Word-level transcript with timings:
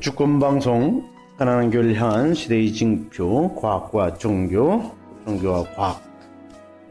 주권방송 0.00 1.08
가난한 1.36 1.70
교회를 1.70 2.00
향한 2.00 2.34
시대의 2.34 2.72
징표 2.72 3.54
과학과 3.56 4.14
종교 4.14 4.94
종교와 5.24 5.64
과학 5.74 6.02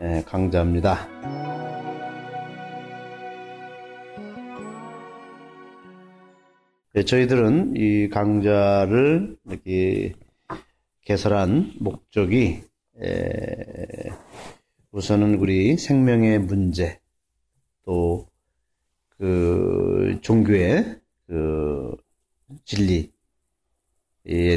예, 0.01 0.23
강자입니다. 0.25 1.07
예, 6.95 7.03
저희들은 7.03 7.73
이 7.75 8.09
강좌를 8.09 9.38
이렇게 9.48 10.13
개설한 11.02 11.73
목적이 11.80 12.62
에, 13.02 14.09
우선은 14.91 15.35
우리 15.35 15.77
생명의 15.77 16.39
문제 16.39 16.99
또 17.85 18.30
그 19.20 20.17
종교의 20.21 20.95
그 21.27 21.95
진리에 22.66 23.09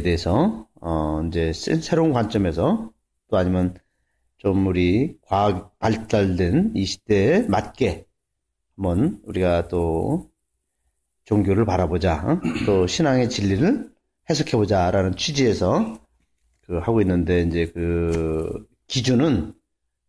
대해서 0.03 0.69
어 0.81 1.23
이제 1.27 1.53
새로운 1.53 2.13
관점에서 2.13 2.93
또 3.29 3.37
아니면 3.37 3.75
좀 4.39 4.67
우리 4.67 5.17
과학 5.23 5.79
발달된 5.79 6.73
이 6.75 6.85
시대에 6.85 7.43
맞게 7.43 8.07
한번 8.77 9.21
우리가 9.25 9.69
또 9.69 10.31
종교를 11.25 11.65
바라보자 11.65 12.41
또 12.67 12.87
신앙의 12.87 13.31
진리를 13.31 13.93
해석해 14.29 14.57
보자라는 14.57 15.17
취지에서 15.17 16.01
그 16.63 16.79
하고 16.79 17.01
있는데 17.01 17.43
이제 17.43 17.67
그 17.73 18.67
기준은 18.87 19.55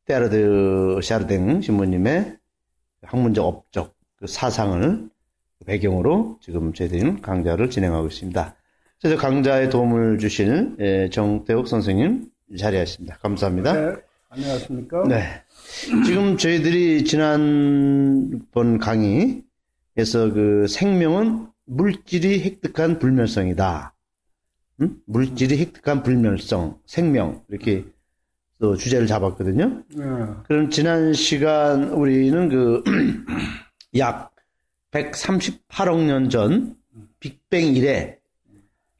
테아르드 0.06 1.00
샤르댕 1.02 1.62
신부님의 1.62 2.38
학문적 3.04 3.46
업적 3.46 3.96
그 4.16 4.28
사상을 4.28 5.10
배경으로 5.66 6.38
지금 6.42 6.74
저희들은 6.74 7.22
강좌를 7.22 7.70
진행하고 7.70 8.08
있습니다. 8.08 8.56
그래서 9.02 9.18
강좌에 9.18 9.70
도움을 9.70 10.18
주실 10.18 10.76
예, 10.80 11.10
정태욱 11.10 11.68
선생님 11.68 12.26
자리하십니다. 12.58 13.18
감사합니다. 13.22 13.74
네, 13.74 13.96
안녕하십니까? 14.30 15.08
네. 15.08 15.42
지금 16.06 16.38
저희들이 16.38 17.04
지난번 17.04 18.78
강의에서 18.78 19.44
그 20.34 20.68
생명은 20.68 21.48
물질이 21.66 22.44
획득한 22.44 23.00
불멸성이다. 23.00 23.94
음? 24.82 25.02
물질이 25.06 25.60
획득한 25.60 26.04
불멸성, 26.04 26.80
생명 26.86 27.44
이렇게 27.50 27.86
또 28.60 28.76
주제를 28.78 29.08
잡았거든요. 29.08 29.84
네. 29.96 30.04
그럼 30.48 30.70
지난 30.70 31.14
시간 31.14 31.90
우리는 31.90 32.50
그 32.50 32.84
약 33.98 34.33
138억 34.94 36.06
년 36.06 36.30
전 36.30 36.76
빅뱅 37.20 37.76
이래 37.76 38.18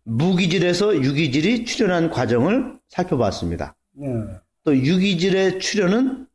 무기질에서 0.04 0.96
유기질이 0.96 1.66
출현한 1.66 2.10
과정을 2.10 2.78
살펴봤습니다. 2.90 3.76
네. 3.94 4.08
또 4.64 4.76
유기질의 4.76 5.60
출현은 5.60 6.28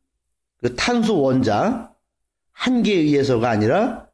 그 0.57 0.75
탄소 0.75 1.21
원자 1.21 1.93
한 2.51 2.83
개에 2.83 2.95
의해서가 2.95 3.49
아니라 3.49 4.07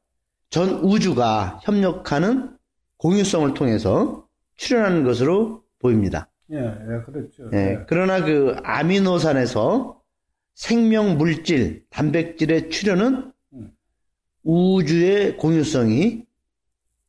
전 0.50 0.70
우주가 0.70 1.60
협력하는 1.64 2.56
공유성을 2.98 3.54
통해서 3.54 4.28
출현하는 4.58 5.04
것으로 5.04 5.64
보입니다. 5.80 6.30
예, 6.52 6.58
예, 6.58 7.02
그렇죠. 7.06 7.50
예, 7.54 7.58
예. 7.58 7.86
그러나 7.88 8.24
그 8.24 8.56
아미노산에서 8.64 10.00
생명 10.54 11.18
물질, 11.18 11.84
단백질의 11.90 12.70
출현은 12.70 13.14
음. 13.16 13.32
우주의 14.46 15.36
공유성이 15.38 16.24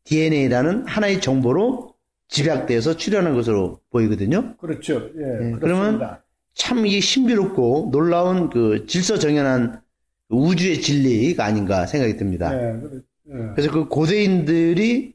DNA라는 0.05 0.87
하나의 0.87 1.21
정보로 1.21 1.95
집약돼서 2.29 2.97
출현한 2.97 3.35
것으로 3.35 3.81
보이거든요. 3.91 4.57
그렇죠. 4.57 5.11
예, 5.17 5.49
예, 5.49 5.51
그렇습니다. 5.53 6.25
참 6.55 6.87
이게 6.87 7.01
신비롭고 7.01 7.91
놀라운 7.93 8.51
그 8.51 8.87
질서 8.87 9.19
정연한 9.19 9.81
우주의 10.29 10.81
진리가 10.81 11.45
아닌가 11.45 11.87
생각이 11.87 12.17
듭니다. 12.17 12.53
예, 12.55 12.81
그렇, 12.81 12.97
예. 13.29 13.53
그래서 13.55 13.71
그 13.71 13.87
고대인들이 13.89 15.15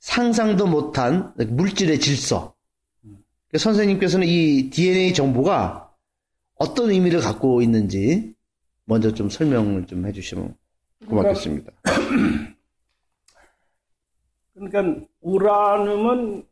상상도 0.00 0.66
못한 0.66 1.32
물질의 1.36 2.00
질서. 2.00 2.54
그 3.48 3.58
선생님께서는 3.58 4.26
이 4.26 4.68
DNA 4.70 5.14
정보가 5.14 5.90
어떤 6.56 6.90
의미를 6.90 7.20
갖고 7.20 7.62
있는지 7.62 8.34
먼저 8.84 9.14
좀 9.14 9.30
설명을 9.30 9.86
좀 9.86 10.06
해주시면 10.06 10.54
고맙겠습니다. 11.08 11.72
그러니까 14.54 15.06
우라늄은 15.20 16.46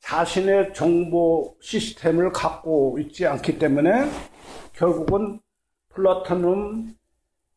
자신의 0.00 0.72
정보 0.74 1.56
시스템을 1.60 2.30
갖고 2.32 2.98
있지 3.00 3.26
않기 3.26 3.58
때문에 3.58 4.08
결국은 4.72 5.40
플라토늄, 5.88 6.94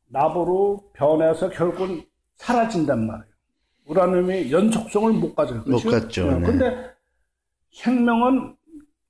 나보로 0.07 0.91
변해서 0.93 1.49
결국은 1.49 2.03
사라진단 2.37 3.05
말이에요. 3.05 3.29
우라늄이 3.85 4.51
연속성을 4.51 5.13
못 5.13 5.35
가져요. 5.35 5.59
못 5.59 5.81
그렇죠? 5.83 5.91
갖죠, 5.91 6.27
예, 6.27 6.33
네. 6.35 6.45
근데 6.45 6.89
생명은 7.71 8.55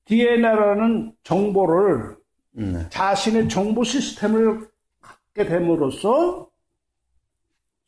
DNA라는 0.06 1.14
정보를 1.24 2.18
음, 2.58 2.88
자신의 2.90 3.48
정보 3.48 3.84
시스템을 3.84 4.68
갖게 5.00 5.46
됨으로써 5.46 6.50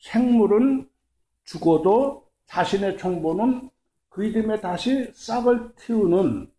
생물은 0.02 0.90
죽어도 1.46 2.28
자신의 2.46 2.98
정보는 2.98 3.70
그 4.10 4.26
이름에 4.26 4.60
다시 4.60 5.10
싹을 5.16 5.74
틔우는 5.76 6.52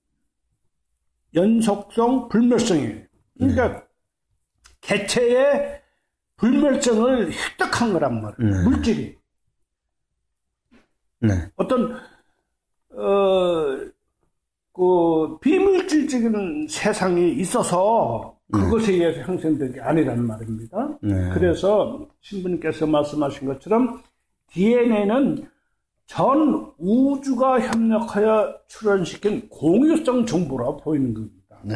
연속성 1.35 2.29
불멸성이에요. 2.29 3.05
그러니까 3.39 3.87
개체의 4.81 5.83
불멸성을 6.37 7.33
획득한 7.33 7.93
거란 7.93 8.23
말이에요. 8.23 8.53
네. 8.53 8.65
물질이. 8.65 9.19
네. 11.21 11.29
어떤 11.57 11.95
어, 12.91 13.93
그 14.73 15.39
비물질적인 15.41 16.67
세상이 16.69 17.33
있어서 17.35 18.39
그것에 18.53 18.93
의해서 18.93 19.21
형성된 19.23 19.73
게 19.73 19.81
아니라는 19.81 20.27
말입니다. 20.27 20.99
네. 21.01 21.31
그래서 21.33 22.07
신부님께서 22.21 22.87
말씀하신 22.87 23.49
것처럼 23.49 24.03
DNA는 24.53 25.49
전 26.07 26.73
우주가 26.79 27.59
협력하여 27.61 28.55
출현시킨 28.69 29.49
공유성 29.49 30.27
정보라 30.27 30.77
보이는 30.77 31.15
겁니다. 31.15 31.59
네. 31.65 31.75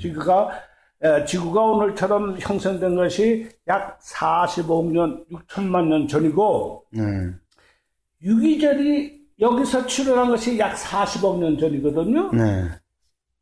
지구가 0.00 0.50
에, 1.02 1.24
지구가 1.26 1.60
오늘처럼 1.60 2.38
형성된 2.40 2.96
것이 2.96 3.48
약 3.68 3.98
45억 4.00 4.92
년, 4.92 5.24
6천만 5.30 5.88
년 5.88 6.08
전이고 6.08 6.84
네. 6.92 7.02
유기절이 8.22 9.26
여기서 9.38 9.86
출현한 9.86 10.30
것이 10.30 10.58
약 10.58 10.74
40억 10.74 11.38
년 11.38 11.58
전이거든요. 11.58 12.30
네. 12.32 12.64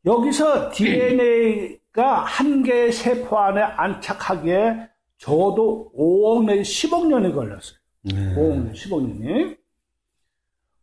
여기서 0.05 0.73
DNA가 0.73 1.84
한 2.03 2.63
개의 2.63 2.93
세포 2.93 3.39
안에 3.39 3.61
안착하기에 3.63 4.89
적어도 5.19 5.93
5억 5.97 6.45
내지 6.47 6.89
10억 6.89 7.07
년이 7.07 7.33
걸렸어요. 7.33 7.79
네. 8.03 8.35
5억 8.35 8.49
년, 8.49 8.73
10억 8.73 9.01
년이. 9.21 9.57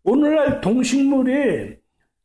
오늘날 0.03 0.61
동식물이 0.61 1.75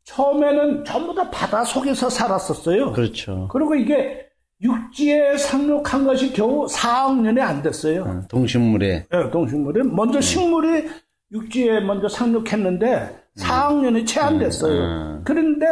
처음에는 0.05 0.85
전부 0.85 1.15
다 1.15 1.29
바다 1.31 1.65
속에서 1.65 2.09
살았었어요. 2.09 2.93
그렇죠. 2.93 3.49
그리고 3.51 3.75
이게 3.75 4.25
육지에 4.63 5.37
상륙한 5.37 6.07
것이 6.07 6.33
겨우 6.33 6.67
4억 6.67 7.21
년이 7.21 7.41
안 7.41 7.61
됐어요. 7.63 8.03
어, 8.05 8.23
동식물에 8.29 9.07
예, 9.13 9.31
동식물이 9.31 9.83
먼저 9.83 10.21
식물이 10.21 10.89
육지에 11.33 11.81
먼저 11.81 12.09
상륙했는데 12.09 13.19
4억 13.37 13.81
년이 13.83 14.07
채 14.07 14.21
안 14.21 14.39
됐어요. 14.39 14.81
음. 14.81 15.23
그런데 15.25 15.67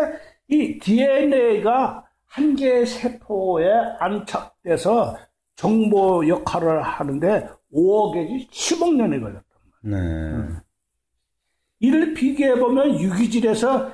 이 0.48 0.78
DNA가 0.80 2.03
한 2.34 2.56
개의 2.56 2.84
세포에 2.84 3.64
안착돼서 4.00 5.16
정보 5.54 6.26
역할을 6.26 6.82
하는데 6.82 7.48
5억에지 7.72 8.50
10억 8.50 8.96
년이 8.96 9.20
걸렸단 9.20 9.44
말이에요. 9.82 10.38
네. 10.42 10.54
이를 11.78 12.12
비교해 12.12 12.58
보면 12.58 12.98
유기질에서 12.98 13.92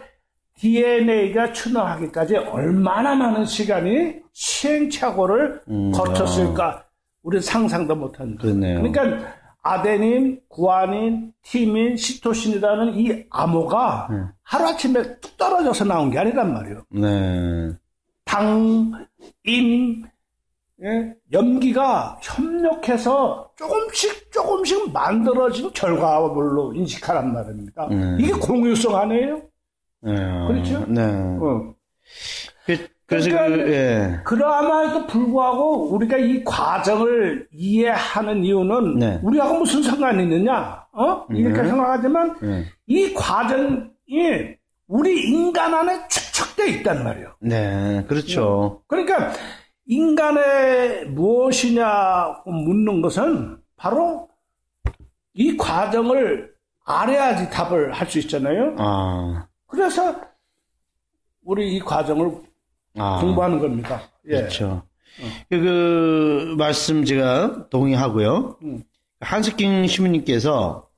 DNA가 0.57 1.53
출현하기까지 1.53 2.37
얼마나 2.37 3.15
많은 3.15 3.45
시간이 3.45 4.21
시행착오를 4.33 5.61
음, 5.69 5.93
거쳤을까 5.93 6.87
우리 7.23 7.43
상상도 7.43 7.95
못한 7.95 8.37
거예요. 8.37 8.55
그러네요. 8.59 8.81
그러니까 8.81 9.35
아데닌, 9.63 10.41
구아닌, 10.49 11.35
티민, 11.43 11.95
시토신이라는 11.95 12.95
이 12.95 13.25
암호가 13.29 14.09
네. 14.11 14.17
하루아침에 14.45 15.21
뚝 15.21 15.37
떨어져서 15.37 15.85
나온 15.85 16.11
게 16.11 16.19
아니란 16.19 16.55
말이에요. 16.55 16.85
네. 16.89 17.77
당, 18.31 18.93
임, 19.43 20.05
예, 20.85 21.15
염기가 21.33 22.21
협력해서 22.23 23.51
조금씩 23.57 24.31
조금씩 24.31 24.93
만들어진 24.93 25.69
결과물로 25.73 26.73
인식하란 26.75 27.33
말입니다. 27.33 27.89
음. 27.91 28.17
이게 28.21 28.31
공유성 28.31 28.95
아니에요? 28.95 29.43
예. 30.07 30.15
그렇죠? 30.47 30.87
네. 30.87 31.03
어. 31.03 31.75
그, 32.67 32.89
그래서 33.05 33.31
그러니까 33.31 33.65
그, 33.65 33.73
예. 33.73 34.21
그럼에도 34.23 35.09
불구하고 35.09 35.89
우리가 35.93 36.17
이 36.17 36.45
과정을 36.45 37.49
이해하는 37.51 38.45
이유는 38.45 38.99
네. 39.01 39.21
우리하고 39.25 39.59
무슨 39.59 39.83
상관이 39.83 40.23
있느냐? 40.23 40.87
어? 40.93 41.27
이렇게 41.31 41.63
네. 41.63 41.69
생각하지만 41.69 42.37
예. 42.45 42.65
이 42.87 43.13
과정이 43.13 44.60
우리 44.91 45.29
인간 45.31 45.73
안에 45.73 46.09
축적되어 46.09 46.67
있단 46.67 47.05
말이에요. 47.05 47.37
네, 47.41 48.05
그렇죠. 48.09 48.83
그러니까 48.89 49.33
인간의 49.87 51.07
무엇이냐고 51.07 52.51
묻는 52.51 53.01
것은 53.01 53.59
바로 53.77 54.29
이 55.33 55.57
과정을 55.57 56.53
알아야지 56.85 57.51
답을 57.51 57.93
할 57.93 58.09
수 58.09 58.19
있잖아요. 58.19 58.75
아, 58.79 59.47
그래서 59.69 60.21
우리 61.45 61.77
이 61.77 61.79
과정을 61.81 62.33
아. 62.99 63.21
공부하는 63.21 63.61
겁니다. 63.61 64.03
예. 64.27 64.39
그렇죠. 64.39 64.83
그, 65.49 65.61
그 65.61 66.55
말씀 66.59 67.05
제가 67.05 67.69
동의하고요. 67.71 68.59
음. 68.65 68.83
한스킹 69.21 69.87
시민님께서 69.87 70.89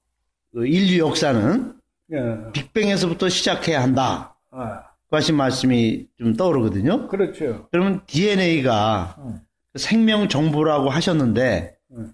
그 0.54 0.66
인류 0.66 0.98
역사는 0.98 1.74
예. 2.12 2.52
빅뱅에서부터 2.52 3.28
시작해야 3.28 3.82
한다. 3.82 4.36
아, 4.50 4.82
그 5.08 5.16
하신 5.16 5.36
말씀이 5.36 6.06
좀 6.18 6.34
떠오르거든요. 6.34 7.08
그렇죠. 7.08 7.68
그러면 7.70 8.02
DNA가 8.06 9.16
음. 9.18 9.40
생명 9.76 10.28
정보라고 10.28 10.90
하셨는데 10.90 11.76
음. 11.92 12.12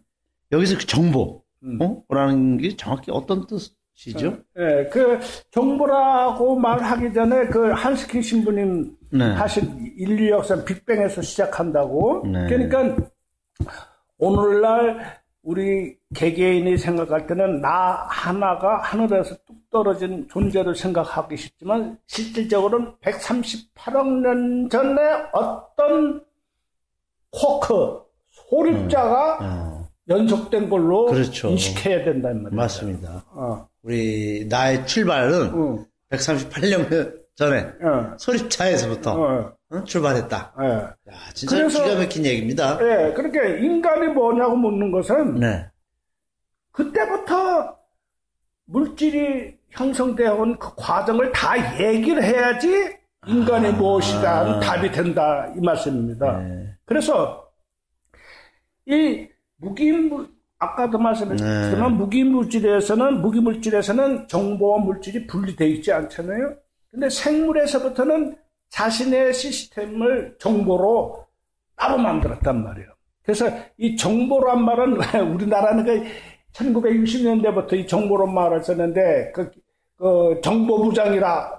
여기서 0.53 0.79
그 0.79 0.87
정보, 0.87 1.43
음. 1.63 1.79
어? 1.83 2.03
라는 2.09 2.59
게 2.59 2.77
정확히 2.77 3.11
어떤 3.11 3.47
뜻이죠? 3.47 4.39
예, 4.59 4.89
그 4.91 5.19
정보라고 5.51 6.57
말하기 6.57 7.13
전에 7.13 7.47
그 7.47 7.71
한스킹 7.73 8.23
신부님 8.23 8.97
네. 9.11 9.25
하신 9.33 9.95
인류 9.97 10.31
역사 10.31 10.65
빅뱅에서 10.65 11.23
시작한다고. 11.23 12.25
네. 12.27 12.47
그러니까 12.49 12.97
오늘날 14.19 15.18
우리 15.43 15.97
개개인이 16.15 16.77
생각할 16.77 17.27
때는 17.27 17.61
나 17.61 18.07
하나가 18.11 18.79
하늘에서 18.79 19.35
뚝 19.47 19.71
떨어진 19.71 20.27
존재로 20.31 20.75
생각하기 20.75 21.37
쉽지만 21.37 21.99
실질적으로는 22.07 22.93
138억 23.03 24.21
년 24.21 24.69
전에 24.69 25.01
어떤 25.33 26.23
쿼크 27.31 28.03
소립자가 28.31 29.39
어, 29.41 29.89
연속된 30.09 30.69
걸로 30.69 31.07
그렇죠. 31.07 31.49
인식해야 31.49 32.05
된다는 32.05 32.43
말이에요. 32.45 32.57
맞습니다. 32.57 33.25
어, 33.31 33.69
우리 33.83 34.47
나의 34.49 34.87
출발은 34.87 35.53
응, 35.55 35.85
138년 36.11 37.28
전에 37.39 37.61
어, 37.85 38.17
소립차에서부터 38.19 39.13
어, 39.15 39.53
어? 39.71 39.85
출발했다. 39.85 40.55
예. 40.61 40.67
야, 40.67 40.93
진짜 41.35 41.57
그래서- 41.57 41.85
기가 41.85 41.97
막힌 42.01 42.25
얘기입니다. 42.27 42.77
예, 42.83 43.13
그러니까 43.13 43.45
인간이 43.45 44.09
뭐냐고 44.09 44.57
묻는 44.57 44.91
것은 44.91 45.37
네. 45.39 45.71
그때부터 46.73 47.77
물질이 48.65 49.57
형성되어 49.71 50.35
온 50.35 50.59
그 50.59 50.75
과정을 50.77 51.31
다 51.31 51.81
얘기를 51.81 52.21
해야지 52.25 52.97
인간이 53.29 53.69
아. 53.69 53.73
무엇이다 53.73 54.39
하는 54.41 54.59
답이 54.61 54.91
된다 54.91 55.47
이 55.57 55.61
말씀입니다. 55.61 56.39
네. 56.41 56.75
그래서 56.87 57.49
이 58.87 59.29
무기물 59.59 60.29
아까도 60.59 60.99
말씀했지만 60.99 61.93
네. 61.93 61.97
무기물질에서는 61.99 63.21
무기물질에서는 63.21 64.27
정보와 64.27 64.81
물질이 64.81 65.29
분리되어 65.29 65.69
있지 65.69 65.93
않잖아요. 65.93 66.57
근데 66.91 67.09
생물에서부터는 67.11 68.37
자신의 68.71 69.35
시스템을 69.35 70.37
정보로 70.39 71.25
따로 71.77 71.99
만들었단 71.99 72.63
말이에요. 72.63 72.89
그래서 73.23 73.51
이 73.77 73.97
정보란 73.97 74.65
말은 74.65 74.99
우리나라는 75.35 75.85
그 75.85 76.05
1960년대부터 76.53 77.75
이 77.75 77.87
정보란 77.87 78.33
말을 78.33 78.63
썼는데 78.63 79.33
그, 79.35 79.51
그 79.97 80.41
정보부장이라 80.43 81.59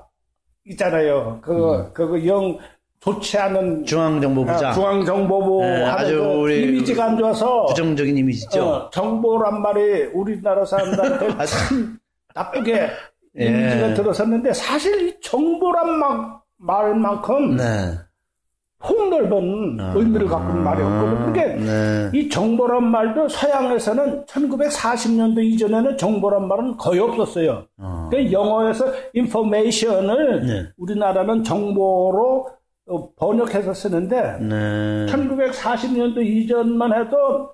있잖아요. 0.66 1.40
그, 1.42 1.92
그거 1.94 2.26
영 2.26 2.58
좋지 3.00 3.38
않은 3.38 3.86
중앙정보부장. 3.86 4.72
아, 4.72 4.74
중앙정보부 4.74 5.62
네, 5.62 5.86
아주 5.86 6.18
그 6.18 6.26
우리 6.42 6.64
이미지가 6.64 7.06
안 7.06 7.18
좋아서 7.18 7.66
부정적인 7.68 8.18
이미지죠. 8.18 8.62
어, 8.62 8.90
정보란 8.90 9.62
말이 9.62 10.04
우리나라 10.14 10.66
사람들한테 10.66 11.28
참 11.46 11.98
나쁘게 12.36 12.90
예. 13.38 13.46
이미지가 13.46 13.94
들어섰는데 13.94 14.54
사실 14.54 15.08
이 15.08 15.22
정보란 15.22 16.00
막, 16.00 16.46
말만큼 16.58 17.56
네. 17.58 17.64
폭넓은 18.80 19.78
아. 19.80 19.94
의미를 19.96 20.28
갖고 20.28 20.50
있는 20.50 20.64
말이었거든요. 20.64 21.34
그러니까 21.34 21.64
네. 21.64 22.12
이 22.14 22.30
정보란 22.30 22.90
말도 22.90 23.28
서양에서는 23.28 24.26
1940년도 24.26 25.44
이전에는 25.44 25.98
정보란 25.98 26.48
말은 26.48 26.78
거의 26.78 27.00
없었어요. 27.02 27.66
어. 27.78 28.10
그 28.10 28.32
영어에서 28.32 28.86
information을 29.14 30.48
네. 30.48 30.70
우리나라는 30.78 31.44
정보로 31.44 32.48
어, 32.88 33.14
번역해서 33.16 33.74
쓰는데 33.74 34.38
네. 34.40 35.06
1940년도 35.08 36.26
이전만 36.26 36.94
해도 36.94 37.52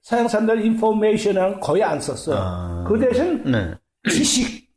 서양 0.00 0.28
사람들 0.28 0.64
인포메이션은 0.64 1.60
거의 1.60 1.82
안 1.82 2.00
썼어요. 2.00 2.36
아. 2.38 2.84
그 2.86 2.98
대신 2.98 3.42
네. 3.44 3.74
지식 4.08 4.68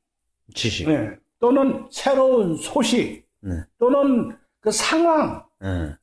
지식. 0.53 0.87
네, 0.89 1.11
또는 1.39 1.85
새로운 1.89 2.55
소식 2.57 3.25
네. 3.41 3.53
또는 3.79 4.35
그 4.59 4.71
상황 4.71 5.43
네. 5.61 5.95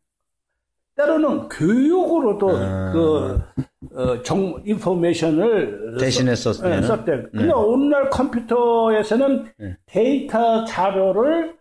때로는 0.97 1.49
교육으로도 1.49 2.51
아. 2.57 2.93
그 2.93 3.41
어, 3.95 4.23
정, 4.23 4.61
인포메이션을 4.65 5.97
대신에 5.99 6.35
썼- 6.35 6.55
썼네요. 6.55 6.81
네, 6.81 6.87
썼대. 6.87 7.13
네. 7.17 7.23
근데 7.33 7.53
오늘날 7.53 8.11
컴퓨터에서는 8.11 9.53
네. 9.59 9.77
데이터 9.87 10.65
자료를 10.65 11.57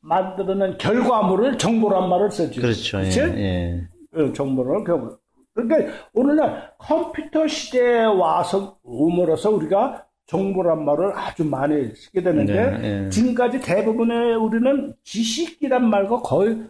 만드는 0.00 0.78
결과물을 0.78 1.58
정보란 1.58 2.08
말을 2.08 2.30
쓰죠. 2.30 2.60
그렇죠. 2.60 3.00
예. 3.00 3.04
그치? 3.04 3.20
예. 3.20 3.88
어, 4.14 4.32
정보를 4.32 4.84
그- 4.84 5.18
그러니까 5.54 5.92
오늘날 6.14 6.72
컴퓨터 6.78 7.46
시대에 7.46 8.04
와서 8.04 8.78
오므로서 8.82 9.50
우리가 9.50 10.06
정보란 10.28 10.84
말을 10.84 11.16
아주 11.16 11.44
많이 11.44 11.94
쓰게 11.94 12.22
되는데 12.22 12.78
네, 12.78 13.04
예. 13.06 13.10
지금까지 13.10 13.60
대부분의 13.60 14.36
우리는 14.36 14.94
지식이란 15.02 15.88
말과 15.88 16.20
거의 16.20 16.64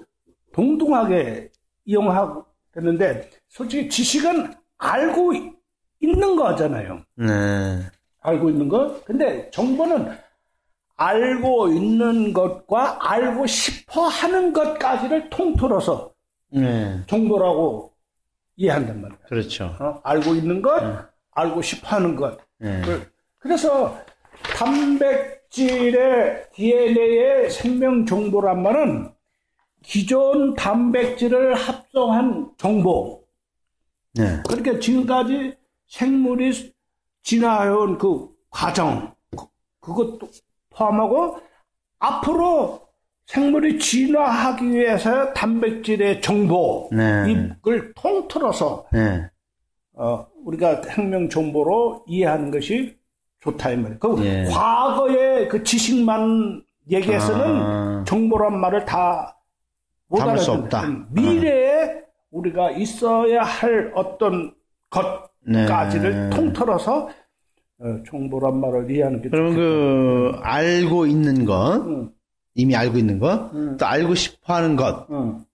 동등하게 0.52 1.50
이용하고 1.84 2.44
되는데 2.72 3.28
솔직히 3.48 3.88
지식은 3.88 4.54
알고 4.78 5.32
있는 6.00 6.36
거잖아요. 6.36 7.02
네. 7.16 7.80
알고 8.20 8.48
있는 8.50 8.68
것. 8.68 9.04
근데 9.04 9.50
정보는 9.50 10.16
알고 10.96 11.68
있는 11.68 12.32
것과 12.32 13.10
알고 13.10 13.46
싶어 13.46 14.02
하는 14.02 14.52
것까지를 14.52 15.30
통틀어서 15.30 16.12
네. 16.50 17.02
정보라고 17.08 17.92
이해한단 18.54 19.00
말이에요. 19.00 19.20
그렇죠. 19.26 19.76
어? 19.80 20.00
알고 20.04 20.34
있는 20.36 20.62
것, 20.62 20.80
알고 21.32 21.62
싶어 21.62 21.96
하는 21.96 22.14
것. 22.14 22.38
네. 22.58 22.82
그- 23.38 23.48
그래서 23.48 23.98
단백질의 24.56 26.46
DNA의 26.52 27.50
생명 27.50 28.04
정보란 28.06 28.62
말은 28.62 29.10
기존 29.82 30.54
단백질을 30.54 31.54
합성한 31.54 32.52
정보. 32.58 33.24
네. 34.14 34.42
그러니까 34.46 34.78
지금까지 34.80 35.56
생물이 35.86 36.74
진화해온 37.22 37.98
그 37.98 38.28
과정, 38.50 39.14
그- 39.36 39.46
그것도 39.80 40.28
포함하고 40.70 41.38
앞으로 41.98 42.88
생물이 43.26 43.78
진화하기 43.78 44.70
위해서 44.70 45.32
단백질의 45.34 46.20
정보, 46.22 46.88
네. 46.92 47.30
이걸 47.30 47.92
통틀어서 47.94 48.86
네. 48.92 49.28
어, 49.94 50.26
우리가 50.44 50.82
생명 50.82 51.28
정보로 51.28 52.04
이해하는 52.08 52.50
것이 52.50 52.97
좋다 53.40 53.70
이 53.70 53.76
말이에요. 53.76 53.98
그 53.98 54.24
예. 54.24 54.44
과거의 54.44 55.48
그 55.48 55.62
지식만 55.62 56.62
얘기해서는 56.90 57.44
아. 57.44 58.04
정보란 58.06 58.58
말을 58.58 58.84
다못 58.84 60.18
담을 60.18 60.38
수 60.38 60.52
알아듣는 60.52 60.64
없다. 60.64 60.82
음, 60.84 61.06
미래에 61.10 62.02
우리가 62.30 62.70
있어야 62.72 63.42
할 63.42 63.92
어떤 63.94 64.52
것까지를 64.90 66.30
네. 66.30 66.36
통틀어서 66.36 67.08
어, 67.80 68.02
정보란 68.08 68.58
말을 68.60 68.90
이해하는 68.90 69.22
게 69.22 69.28
그러면 69.28 69.54
그 69.54 70.32
알고 70.42 71.06
있는 71.06 71.44
것, 71.44 71.76
응, 71.86 72.10
이미 72.54 72.74
알고 72.74 72.98
있는 72.98 73.20
것, 73.20 73.54
음. 73.54 73.76
또 73.76 73.86
알고 73.86 74.16
싶어 74.16 74.54
하는 74.54 74.74
것, 74.74 75.06
응. 75.10 75.44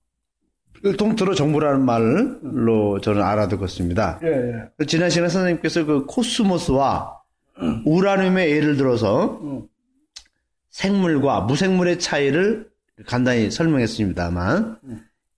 통틀어 0.96 1.34
정보라는 1.34 1.84
말로 1.84 2.98
저는 3.00 3.22
알아듣고 3.22 3.64
있습니다. 3.66 4.20
예, 4.22 4.28
예. 4.80 4.86
지난 4.86 5.10
시간에 5.10 5.28
선생님께서 5.28 5.84
그 5.84 6.06
코스모스와 6.06 7.23
우라늄의 7.84 8.50
예를 8.50 8.76
들어서 8.76 9.40
음. 9.42 9.66
생물과 10.70 11.42
무생물의 11.42 11.98
차이를 12.00 12.68
간단히 13.06 13.50
설명했습니다만 13.50 14.78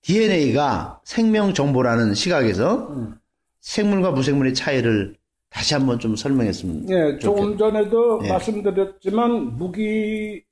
DNA가 0.03 1.01
생명 1.05 1.53
정보라는 1.53 2.15
시각에서 2.15 2.89
음. 2.91 3.15
생물과 3.61 4.13
무생물의 4.13 4.55
차이를 4.55 5.17
다시 5.51 5.75
한번 5.75 5.99
좀 5.99 6.17
설명했습니다. 6.17 6.95
예, 6.95 7.19
조금 7.19 7.57
전에도 7.57 8.21
예. 8.25 8.29
말씀드렸지만 8.29 9.57
무기질은 9.57 10.45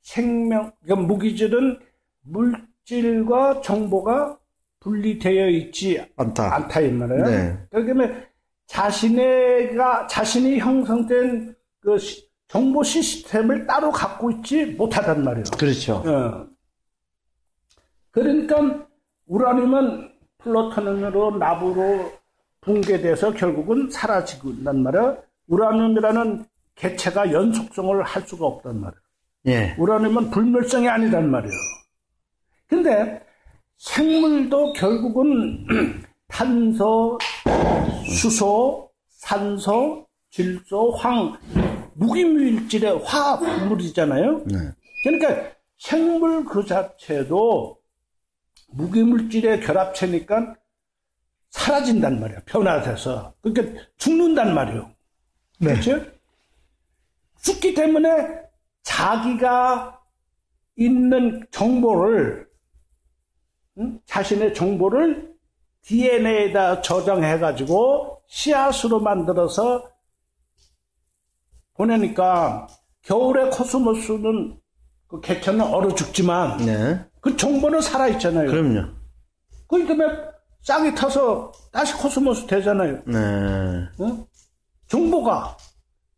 생명, 0.00 0.72
그러니까 0.82 1.06
무기질은 1.06 1.78
물질과 2.22 3.60
정보가 3.62 4.38
분리되어 4.80 5.48
있지 5.48 6.00
않다. 6.16 6.54
않다 6.54 6.80
이 6.80 6.90
말이에요. 6.92 7.24
네. 7.24 7.58
그렇기 7.70 7.86
때문에 7.88 8.26
자신의가 8.66 10.06
자신이 10.06 10.58
형성된 10.58 11.54
그 11.80 11.98
시- 11.98 12.28
정보 12.48 12.82
시스템을 12.82 13.66
따로 13.66 13.90
갖고 13.90 14.30
있지 14.30 14.64
못하단 14.66 15.24
말이에요. 15.24 15.44
그렇죠. 15.58 15.94
어. 16.06 16.46
그러니까 18.10 18.86
우라늄은 19.26 20.12
플루토늄으로 20.38 21.36
나부로 21.38 22.12
붕괴돼서 22.60 23.32
결국은 23.32 23.90
사라지고난 23.90 24.82
말이야. 24.82 25.16
우라늄이라는 25.48 26.44
개체가 26.76 27.32
연속성을 27.32 28.02
할 28.02 28.22
수가 28.22 28.46
없단 28.46 28.80
말이야. 28.80 29.00
예. 29.46 29.74
우라늄은 29.78 30.30
불멸성이 30.30 30.88
아니란 30.88 31.30
말이에요. 31.30 31.52
근데 32.66 33.20
생물도 33.78 34.72
결국은 34.74 35.66
탄소, 36.28 37.18
수소, 38.06 38.90
산소, 39.08 40.06
질소, 40.30 40.90
황, 40.92 41.38
무기물질의 41.94 43.04
화합물이잖아요. 43.04 44.44
네. 44.46 44.58
그러니까 45.04 45.52
생물 45.78 46.44
그 46.44 46.64
자체도 46.64 47.78
무기물질의 48.68 49.60
결합체니까 49.60 50.54
사라진단 51.50 52.18
말이야. 52.18 52.40
변화돼서. 52.46 53.32
그러니까 53.40 53.80
죽는단 53.96 54.54
말이에요. 54.54 54.90
그렇죠? 55.60 56.04
죽기 57.42 57.74
때문에 57.74 58.10
자기가 58.82 60.00
있는 60.76 61.46
정보를 61.52 62.48
응? 63.78 64.00
자신의 64.06 64.54
정보를 64.54 65.33
DNA에다 65.86 66.80
저장해가지고 66.80 68.22
씨앗으로 68.26 69.00
만들어서 69.00 69.90
보내니까 71.74 72.66
겨울에 73.02 73.50
코스모스는 73.50 74.58
그 75.06 75.20
개체는 75.20 75.60
얼어 75.60 75.94
죽지만 75.94 76.56
네. 76.58 77.04
그 77.20 77.36
정보는 77.36 77.80
살아 77.80 78.08
있잖아요. 78.08 78.50
그럼요. 78.50 78.88
그 79.68 79.86
때문에 79.86 80.12
싹이 80.62 80.94
터서 80.94 81.52
다시 81.70 81.94
코스모스 81.94 82.46
되잖아요. 82.46 83.02
네. 83.06 83.18
어? 83.98 84.26
정보가. 84.88 85.56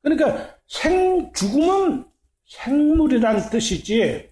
그러니까 0.03 0.55
생, 0.69 1.33
죽음은 1.33 2.05
생물이란 2.47 3.51
뜻이지, 3.51 4.31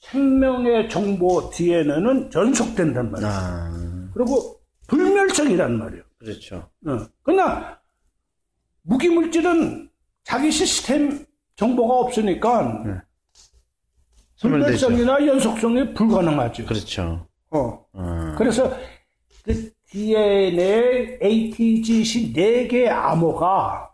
생명의 0.00 0.88
정보 0.88 1.50
DNA는 1.50 2.30
전속된단 2.30 3.10
말이야. 3.10 3.30
아, 3.30 3.83
그리고 4.14 4.60
불멸성이란 4.86 5.78
말이에요. 5.78 6.02
그렇죠. 6.18 6.70
어. 6.86 7.06
그러나 7.22 7.80
무기물질은 8.82 9.90
자기 10.22 10.50
시스템 10.50 11.26
정보가 11.56 11.94
없으니까 11.94 12.84
소멸되죠. 14.36 14.88
불멸성이나 14.88 15.26
연속성이 15.26 15.94
불가능하죠. 15.94 16.64
그렇죠. 16.66 17.26
어. 17.50 17.84
아, 17.92 18.34
그래서 18.38 18.70
그 19.44 19.70
DNA, 19.90 21.18
ATGC 21.22 22.32
네 22.32 22.66
개의 22.66 22.88
암호가 22.88 23.90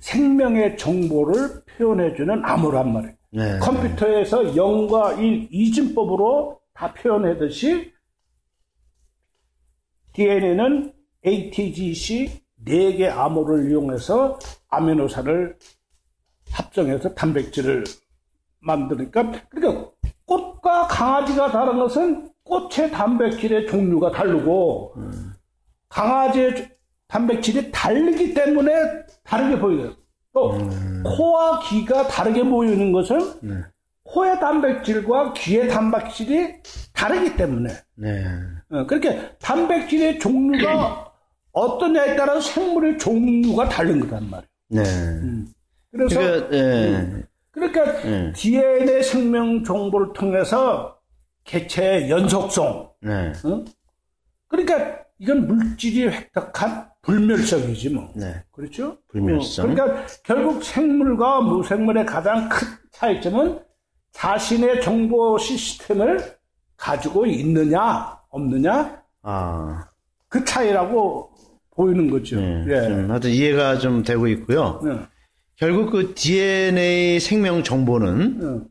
생명의 0.00 0.76
정보를 0.76 1.64
표현해주는 1.76 2.44
암호란 2.44 2.92
말이에요. 2.92 3.14
네. 3.32 3.58
컴퓨터에서 3.58 4.42
0과 4.54 5.18
1 5.18 5.48
이진법으로 5.50 6.60
다 6.72 6.92
표현하듯이 6.94 7.92
DNA는 10.12 10.92
ATGC 11.26 12.42
4개 12.66 13.04
암호를 13.04 13.70
이용해서 13.70 14.38
아미노산을 14.68 15.56
합성해서 16.52 17.14
단백질을 17.14 17.84
만드니까 18.60 19.32
그러니까 19.48 19.90
꽃과 20.24 20.86
강아지가 20.88 21.50
다른 21.50 21.78
것은 21.78 22.30
꽃의 22.44 22.90
단백질의 22.90 23.66
종류가 23.66 24.10
다르고 24.12 24.94
강아지의 25.88 26.70
단백질이 27.08 27.70
다르기 27.72 28.34
때문에 28.34 28.72
다르게 29.24 29.58
보여요. 29.58 29.94
또 30.32 30.56
코와 31.04 31.60
귀가 31.68 32.06
다르게 32.06 32.44
보이는 32.44 32.92
것은 32.92 33.18
네. 33.42 33.54
코의 34.04 34.38
단백질과 34.38 35.32
귀의 35.34 35.68
단백질이 35.68 36.62
다르기 36.92 37.36
때문에 37.36 37.70
네. 37.96 38.24
어, 38.70 38.86
그렇게 38.86 39.36
단백질의 39.38 40.18
종류가 40.18 41.12
어떠냐에 41.52 42.16
따라 42.16 42.40
생물의 42.40 42.98
종류가 42.98 43.68
다른 43.68 44.00
거란 44.00 44.30
말이에요. 44.30 44.46
네. 44.68 45.44
그래서 45.90 46.20
그러니까, 46.20 46.56
예. 46.56 47.24
그러니까 47.50 48.04
예. 48.06 48.32
DNA 48.32 49.02
생명 49.02 49.64
정보를 49.64 50.12
통해서 50.12 50.96
개체의 51.44 52.08
연속성, 52.08 52.90
네. 53.00 53.32
어? 53.44 53.64
그러니까 54.46 55.00
이건 55.18 55.48
물질이 55.48 56.06
획득한 56.06 56.88
불멸성이지 57.02 57.90
뭐. 57.90 58.12
네. 58.14 58.44
그렇죠? 58.52 58.98
불멸성. 59.08 59.64
어, 59.64 59.74
그러니까 59.74 60.06
결국 60.22 60.62
생물과 60.62 61.40
무생물의 61.40 62.06
가장 62.06 62.48
큰 62.48 62.68
차이점은 62.92 63.58
자신의 64.12 64.80
정보 64.82 65.36
시스템을 65.38 66.38
가지고 66.76 67.26
있느냐 67.26 68.19
없느냐 68.30 69.02
아, 69.22 69.86
그 70.28 70.44
차이라고 70.44 71.30
보이는 71.74 72.10
거죠. 72.10 72.40
네. 72.40 72.64
예. 72.68 72.82
좀 72.88 73.10
하여튼 73.10 73.30
이해가 73.30 73.78
좀 73.78 74.02
되고 74.02 74.26
있고요. 74.28 74.80
네. 74.84 74.98
결국 75.56 75.90
그 75.90 76.14
DNA 76.14 77.20
생명 77.20 77.62
정보는 77.62 78.38
네. 78.38 78.64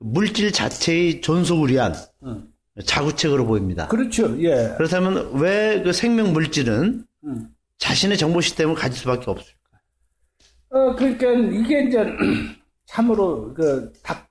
물질 0.00 0.52
자체의 0.52 1.20
위한 1.68 1.94
네. 2.22 2.82
자구책으로 2.84 3.46
보입니다. 3.46 3.86
그렇죠. 3.88 4.40
예. 4.42 4.74
그렇다면 4.76 5.38
왜 5.40 5.82
그 5.82 5.92
생명 5.92 6.32
물질은 6.32 7.04
음. 7.24 7.48
자신의 7.78 8.18
정보 8.18 8.40
시스템을 8.40 8.74
가질 8.74 8.98
수밖에 8.98 9.30
없을까? 9.30 9.60
어, 10.70 10.94
그러니까 10.94 11.32
이게 11.32 11.84
이제 11.84 12.04
참으로 12.86 13.52
그 13.54 13.92
답, 14.02 14.28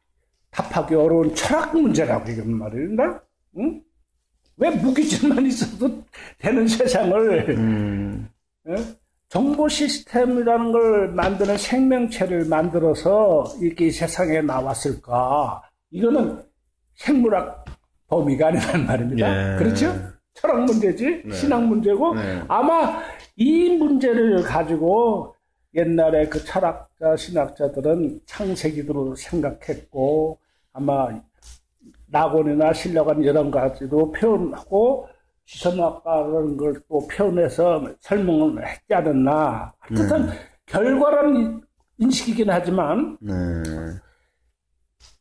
답하기 0.52 0.96
어려운 0.96 1.34
철학 1.36 1.74
문제라고 1.80 2.30
이건 2.32 2.58
말입니다. 2.58 3.24
응? 3.58 3.82
왜 4.60 4.70
무기질만 4.70 5.46
있어도 5.46 6.04
되는 6.38 6.68
세상을 6.68 7.50
음, 7.58 8.30
예? 8.68 8.76
정보 9.30 9.70
시스템이라는 9.70 10.72
걸 10.72 11.08
만드는 11.10 11.58
생명체를 11.58 12.46
만들어서 12.46 13.46
이렇게 13.62 13.88
이 13.88 13.92
세상에 13.92 14.42
나왔을까? 14.42 15.62
이거는 15.92 16.44
생물학 16.96 17.66
범위가 18.08 18.48
아니란 18.48 18.86
말입니다. 18.86 19.54
예. 19.54 19.58
그렇죠? 19.58 19.96
철학 20.34 20.64
문제지, 20.64 21.24
신학 21.34 21.64
문제고, 21.64 22.16
네. 22.16 22.44
아마 22.48 23.02
이 23.36 23.70
문제를 23.78 24.42
가지고 24.42 25.36
옛날에 25.76 26.28
그 26.28 26.44
철학자, 26.44 27.16
신학자들은 27.18 28.22
창세기로 28.26 29.16
생각했고, 29.16 30.40
아마 30.72 31.10
낙원이나 32.12 32.74
신라관 32.74 33.22
이런 33.24 33.52
가지도 33.52 34.12
표현하고, 34.12 35.08
지선학과라는 35.46 36.58
걸 36.58 36.74
또 36.88 37.08
표현해서 37.08 37.88
설명을 38.02 38.66
했지 38.68 38.94
않았나. 38.94 39.74
하여튼 39.80 40.30
결과는 40.68 41.62
인식이긴 41.98 42.50
하지만, 42.50 43.18
네. 43.20 43.34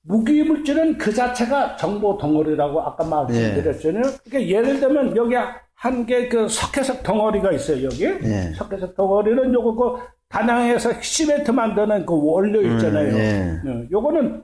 무기물질은 0.03 0.97
그 0.99 1.13
자체가 1.13 1.77
정보 1.77 2.17
덩어리라고 2.19 2.81
아까 2.81 3.05
말씀드렸잖아요. 3.05 4.03
그러니까 4.25 4.51
예를 4.57 4.81
들면 4.81 5.17
여기 5.17 5.35
한 5.75 6.07
개 6.07 6.29
그 6.29 6.49
석회석 6.49 7.03
덩어리가 7.03 7.53
있어요, 7.53 7.85
여기. 7.85 8.05
예. 8.05 8.53
석회석 8.57 8.97
덩어리는 8.97 9.53
요거 9.55 9.75
그 9.75 10.03
단양에서 10.29 11.01
시멘트 11.01 11.51
만드는 11.53 12.05
그 12.05 12.15
원료 12.21 12.61
있잖아요. 12.63 13.17
예. 13.17 13.61
어, 13.65 13.85
요거는 13.91 14.43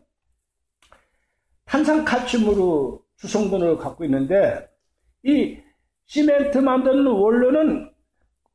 탄산칼슘으로 1.75 3.03
주성분을 3.17 3.79
갖고 3.79 4.05
있는데 4.05 4.69
이 5.25 5.59
시멘트 6.07 6.59
만드는 6.59 7.07
원료는 7.07 7.91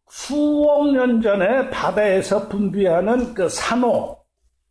수억 0.07 0.91
년 0.93 1.21
전에 1.21 1.69
바다에서 1.69 2.47
분비하는 2.47 3.33
그 3.33 3.49
산호 3.49 4.17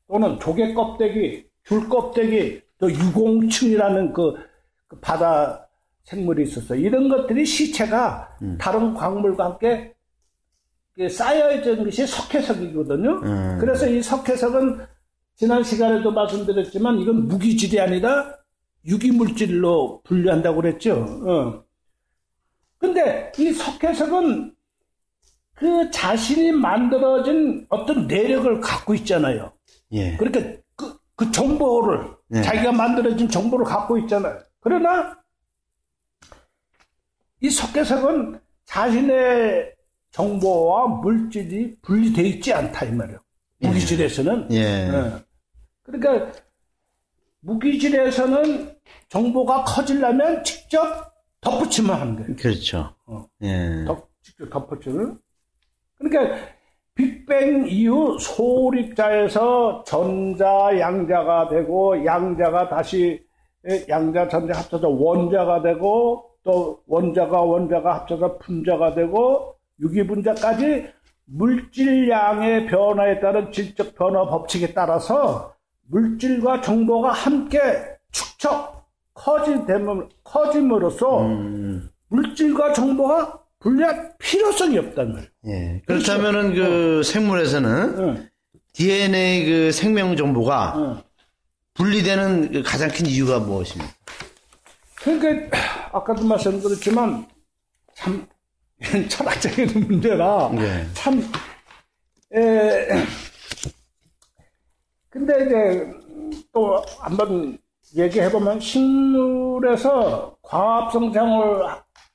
또는 0.06 0.38
조개 0.40 0.72
껍데기, 0.72 1.46
귤 1.64 1.88
껍데기, 1.88 2.62
또 2.78 2.90
유공층이라는 2.90 4.12
그, 4.14 4.34
그 4.86 4.98
바다 5.00 5.68
생물이 6.04 6.44
있었어요. 6.44 6.80
이런 6.80 7.08
것들이 7.08 7.44
시체가 7.44 8.38
음. 8.40 8.56
다른 8.58 8.94
광물과 8.94 9.44
함께 9.44 9.94
쌓여있는 11.10 11.84
것이 11.84 12.06
석회석이거든요. 12.06 13.10
음. 13.22 13.58
그래서 13.60 13.86
이 13.86 14.02
석회석은 14.02 14.86
지난 15.38 15.62
시간에도 15.62 16.10
말씀드렸지만 16.10 16.98
이건 16.98 17.28
무기질이 17.28 17.80
아니라 17.80 18.36
유기물질로 18.84 20.02
분류한다고 20.02 20.60
그랬죠. 20.60 20.94
어. 20.96 21.64
근데 22.78 23.30
이 23.38 23.52
석회석은 23.52 24.52
그 25.54 25.90
자신이 25.92 26.50
만들어진 26.52 27.66
어떤 27.68 28.08
내력을 28.08 28.60
갖고 28.60 28.94
있잖아요. 28.96 29.52
예. 29.92 30.16
그러니까 30.16 30.60
그, 30.74 30.98
그 31.14 31.30
정보를 31.30 32.10
네. 32.26 32.42
자기가 32.42 32.72
만들어진 32.72 33.28
정보를 33.28 33.64
갖고 33.64 33.96
있잖아요. 33.98 34.40
그러나 34.58 35.16
이 37.40 37.48
석회석은 37.48 38.40
자신의 38.64 39.72
정보와 40.10 41.00
물질이 41.00 41.76
분리되어 41.82 42.24
있지 42.24 42.52
않다 42.52 42.86
이 42.86 42.92
말이에요. 42.92 43.20
무기질에서는. 43.60 44.48
예. 44.52 44.56
예. 44.56 45.27
그러니까 45.88 46.32
무기질에서는 47.40 48.76
정보가 49.08 49.64
커지려면 49.64 50.44
직접 50.44 51.12
덧붙이면 51.40 51.98
하는 51.98 52.16
거예요. 52.16 52.36
그렇죠. 52.36 52.94
어. 53.06 53.24
예. 53.42 53.84
덧, 53.86 54.08
직접 54.20 54.50
덧붙이는. 54.50 55.18
그러니까 55.96 56.36
빅뱅 56.94 57.66
이후 57.68 58.18
소립자에서 58.18 59.84
전자, 59.86 60.78
양자가 60.78 61.48
되고 61.48 62.04
양자가 62.04 62.68
다시 62.68 63.24
양자, 63.88 64.28
전자 64.28 64.58
합쳐서 64.58 64.88
원자가 64.88 65.62
되고 65.62 66.30
또 66.42 66.82
원자가 66.86 67.40
원자가 67.40 67.94
합쳐서 68.00 68.38
분자가 68.38 68.94
되고 68.94 69.54
유기분자까지 69.80 70.88
물질량의 71.26 72.66
변화에 72.66 73.20
따른 73.20 73.52
질적 73.52 73.94
변화 73.94 74.26
법칙에 74.26 74.72
따라서 74.72 75.54
물질과 75.90 76.60
정보가 76.60 77.12
함께 77.12 77.60
축적, 78.12 78.86
커지됨, 79.14 80.08
커짐으로써 80.24 81.22
음, 81.22 81.90
물질과 82.08 82.72
정보가 82.72 83.40
분리할 83.58 84.14
필요성이 84.18 84.78
없단 84.78 85.12
말이에요. 85.12 85.30
예. 85.46 85.82
그렇다면은 85.86 86.54
그 86.54 87.02
생물에서는 87.02 87.98
응, 87.98 88.28
DNA 88.72 89.46
그 89.46 89.72
생명 89.72 90.16
정보가 90.16 90.74
응. 90.76 91.02
분리되는 91.74 92.52
그 92.52 92.62
가장 92.62 92.88
큰 92.88 93.06
이유가 93.06 93.38
무엇입니까? 93.40 93.92
그러니까 94.96 95.58
아까도 95.92 96.24
말씀드렸지만 96.24 97.26
참 97.94 98.26
철학적인 99.08 99.86
문제라 99.88 100.50
예. 100.58 100.86
참 100.94 101.20
에, 102.34 103.04
근데 105.10 105.46
이제 105.46 105.90
또 106.52 106.82
한번 107.00 107.58
얘기해보면 107.96 108.60
식물에서 108.60 110.36
광합성장을 110.42 111.66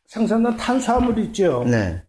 생산된 0.06 0.58
탄수화물이 0.58 1.24
있죠. 1.26 1.64
네. 1.64 2.04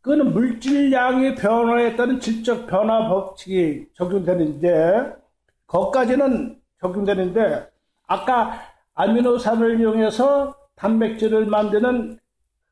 그거는 0.00 0.32
물질량의 0.32 1.34
변화에 1.34 1.96
따른 1.96 2.20
질적 2.20 2.68
변화 2.68 3.08
법칙이 3.08 3.86
적용되는데, 3.94 5.12
거기까지는 5.66 6.60
적용되는데, 6.80 7.68
아까 8.06 8.60
아미노산을 8.94 9.80
이용해서 9.80 10.54
단백질을 10.76 11.46
만드는 11.46 12.20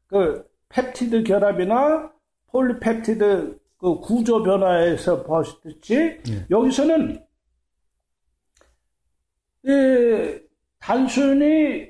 그 0.06 0.48
펩티드 0.68 1.24
결합이나 1.24 2.12
폴리펩티드 2.52 3.58
그 3.78 3.98
구조 3.98 4.44
변화에서 4.44 5.24
보셨듯이, 5.24 6.20
여기서는 6.48 7.14
이 7.14 7.18
단순히 10.80 11.88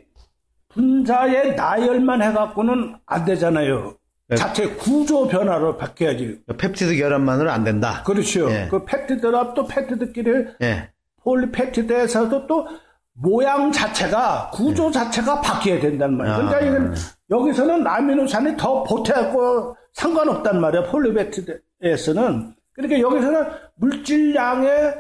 분자의 0.69 1.55
나열만 1.55 2.23
해갖고는 2.23 2.97
안 3.07 3.25
되잖아요. 3.25 3.97
네. 4.29 4.37
자체 4.37 4.69
구조 4.71 5.29
변화로 5.29 5.77
바뀌어야지. 5.77 6.41
펩티드 6.59 6.97
결합만으로 6.97 7.51
안 7.51 7.63
된다. 7.63 8.03
그렇죠. 8.05 8.51
예. 8.51 8.69
그 8.71 8.85
펩티드나 8.85 9.55
또 9.55 9.67
펩티드끼리 9.67 10.47
예. 10.63 10.91
폴리펩티드에서도 11.23 12.47
또 12.47 12.67
모양 13.13 13.71
자체가 13.71 14.51
구조 14.53 14.91
자체가 14.91 15.41
바뀌어야 15.41 15.81
된단 15.81 16.17
말이에요. 16.17 16.37
아. 16.37 16.39
그러니까 16.39 16.61
이건 16.61 16.95
여기서는 17.31 17.87
아미노산이 17.87 18.57
더 18.57 18.83
보태고 18.83 19.77
상관없단 19.93 20.61
말이에요. 20.61 20.87
폴리펩티드에서는. 20.87 22.55
그러니까 22.73 23.01
여기서는 23.01 23.47
물질량의 23.77 24.95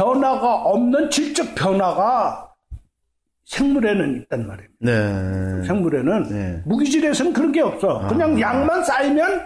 변화가 0.00 0.62
없는 0.62 1.10
질적 1.10 1.54
변화가 1.54 2.54
생물에는 3.44 4.22
있단 4.22 4.46
말이에요. 4.46 4.70
네. 4.80 5.66
생물에는 5.66 6.22
네. 6.30 6.62
무기질에서는 6.64 7.34
그런 7.34 7.52
게 7.52 7.60
없어. 7.60 8.06
그냥 8.08 8.40
양만 8.40 8.82
쌓이면 8.82 9.42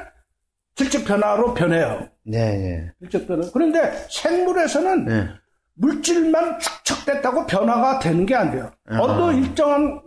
질적 0.77 1.05
변화로 1.07 1.55
변해요. 1.55 2.09
네, 2.23 2.39
예. 2.39 2.93
질적 3.01 3.27
변화. 3.27 3.51
그런데 3.53 3.91
생물에서는 4.09 5.05
네. 5.07 5.29
물질만 5.75 6.61
축적됐다고 6.61 7.47
변화가 7.47 7.99
되는 7.99 8.25
게 8.25 8.37
안 8.37 8.53
돼요. 8.53 8.71
아. 8.89 9.01
어느 9.01 9.37
일정한 9.37 10.01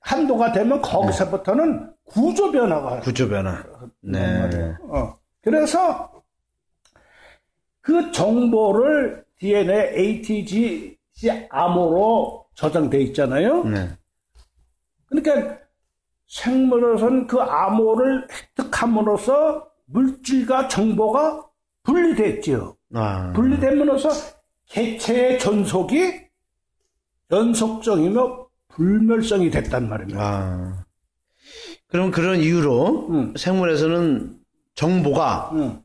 한도가 0.00 0.52
되면 0.52 0.82
거기서부터는 0.82 1.94
구조 2.04 2.52
변화가 2.52 3.00
구조 3.00 3.26
변화. 3.26 3.62
네. 4.02 4.76
어. 4.82 5.16
그래서 5.40 6.12
그 7.80 8.12
정보를 8.12 9.23
DNA 9.44 9.98
ATG 9.98 10.96
암호로 11.50 12.46
저장돼 12.54 13.02
있잖아요. 13.02 13.64
네. 13.64 13.90
그러니까 15.06 15.58
생물에서는 16.26 17.26
그 17.26 17.38
암호를 17.38 18.26
획득함으로써 18.30 19.68
물질과 19.84 20.68
정보가 20.68 21.44
분리됐지요. 21.82 22.74
아. 22.94 23.32
분리됨으로써 23.34 24.08
개체의 24.66 25.38
전속이 25.38 26.22
연속성이며 27.30 28.48
불멸성이 28.68 29.50
됐단 29.50 29.90
말입니다. 29.90 30.20
아. 30.20 30.84
그럼 31.88 32.10
그런 32.10 32.40
이유로 32.40 33.08
음. 33.10 33.34
생물에서는 33.36 34.38
정보가 34.74 35.50
응. 35.52 35.82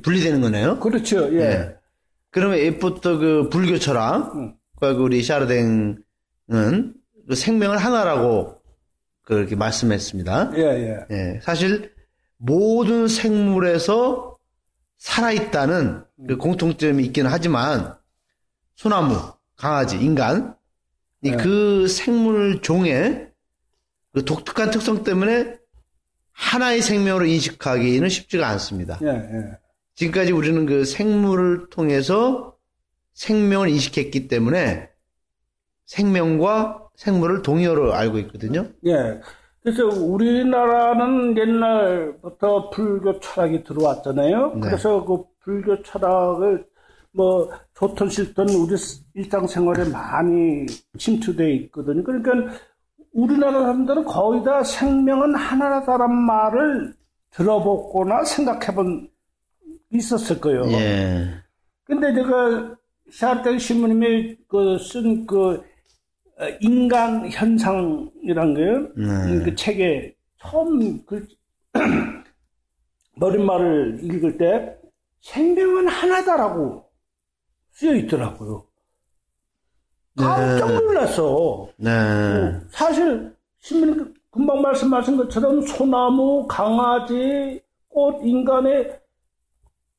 분리되는 0.00 0.40
거네요. 0.40 0.78
그렇죠. 0.78 1.34
예. 1.34 1.38
네. 1.38 1.79
그러면 2.30 2.58
옛부터 2.58 3.18
그 3.18 3.48
불교 3.50 3.78
철학, 3.78 4.34
음. 4.36 4.54
그 4.78 4.86
우리 4.86 5.22
샤르댕은 5.22 6.02
그 7.28 7.34
생명을 7.34 7.78
하나라고 7.78 8.60
그렇게 9.22 9.54
말씀했습니다. 9.54 10.52
예, 10.56 10.62
예. 10.62 11.06
예, 11.10 11.40
사실 11.42 11.92
모든 12.36 13.06
생물에서 13.06 14.36
살아있다는 14.98 16.04
그 16.26 16.36
공통점이 16.36 17.04
있기는 17.04 17.30
하지만 17.30 17.94
소나무, 18.74 19.16
강아지, 19.56 19.98
인간 19.98 20.56
이 21.22 21.30
네. 21.30 21.36
그 21.36 21.86
생물 21.86 22.62
종의 22.62 23.30
그 24.12 24.24
독특한 24.24 24.70
특성 24.70 25.04
때문에 25.04 25.58
하나의 26.32 26.80
생명으로 26.82 27.26
인식하기는 27.26 28.08
쉽지가 28.08 28.48
않습니다. 28.48 28.98
예, 29.02 29.08
예. 29.08 29.58
지금까지 30.00 30.32
우리는 30.32 30.64
그 30.64 30.84
생물을 30.86 31.68
통해서 31.68 32.56
생명을 33.12 33.68
인식했기 33.68 34.28
때문에 34.28 34.88
생명과 35.84 36.88
생물을 36.96 37.42
동의어로 37.42 37.92
알고 37.92 38.18
있거든요. 38.20 38.66
예. 38.86 39.20
그래서 39.62 39.84
우리나라는 39.84 41.36
옛날부터 41.36 42.70
불교 42.70 43.20
철학이 43.20 43.62
들어왔잖아요. 43.62 44.54
네. 44.54 44.60
그래서 44.62 45.04
그 45.04 45.22
불교 45.40 45.82
철학을 45.82 46.64
뭐 47.12 47.50
좋든 47.74 48.08
싫든 48.08 48.48
우리 48.48 48.76
일상생활에 49.12 49.90
많이 49.90 50.64
침투돼 50.96 51.52
있거든요. 51.56 52.02
그러니까 52.02 52.54
우리나라 53.12 53.60
사람들은 53.60 54.04
거의 54.04 54.42
다 54.44 54.62
생명은 54.62 55.34
하나다란 55.34 56.10
말을 56.10 56.94
들어보거나 57.32 58.24
생각해본 58.24 59.09
있었을 59.92 60.40
거예요. 60.40 60.64
예. 60.72 61.34
근데 61.84 62.14
제가 62.14 62.76
샤르텔 63.12 63.58
신부님이 63.58 64.36
그 64.48 64.78
쓴그 64.78 65.62
어, 66.40 66.46
인간 66.60 67.28
현상이란 67.30 68.54
거예요. 68.54 68.88
네. 68.96 69.44
그 69.44 69.54
책에 69.54 70.14
처음 70.38 71.04
그 71.04 71.26
머릿말을 73.16 74.00
읽을 74.02 74.38
때 74.38 74.76
생명은 75.20 75.88
하나다라고 75.88 76.84
쓰여 77.72 77.94
있더라고요. 77.96 78.64
깜짝 80.16 80.72
놀랐어. 80.72 81.68
네. 81.76 81.90
사실 82.70 83.34
시민 83.58 84.14
금방 84.30 84.62
말씀하신 84.62 85.16
것처럼 85.16 85.60
소나무, 85.62 86.46
강아지, 86.46 87.60
꽃, 87.88 88.20
인간의 88.22 88.99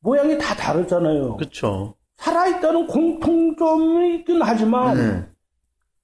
모양이 0.02 0.38
다 0.38 0.56
다르잖아요. 0.56 1.38
그렇죠. 1.38 1.96
살아있다는 2.18 2.88
공통점이 2.88 4.16
있긴 4.18 4.42
하지만 4.42 4.96
네. 4.98 5.26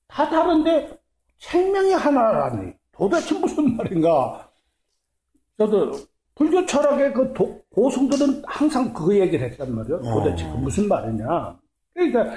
다 0.08 0.30
다른데 0.30 0.98
생명이 1.40 1.94
하나라니 1.94 2.74
도대체 2.92 3.38
무슨 3.38 3.76
말인가? 3.76 4.50
저도 5.58 5.92
불교 6.36 6.66
철학의 6.66 7.14
그 7.14 7.34
도- 7.34 7.62
고승들은 7.72 8.44
항상 8.46 8.94
그 8.94 9.16
얘기를 9.20 9.50
했단 9.52 9.74
말이에요. 9.76 10.02
도대체 10.02 10.46
그 10.46 10.58
무슨 10.58 10.88
말이냐? 10.88 11.58
그러니까 11.94 12.32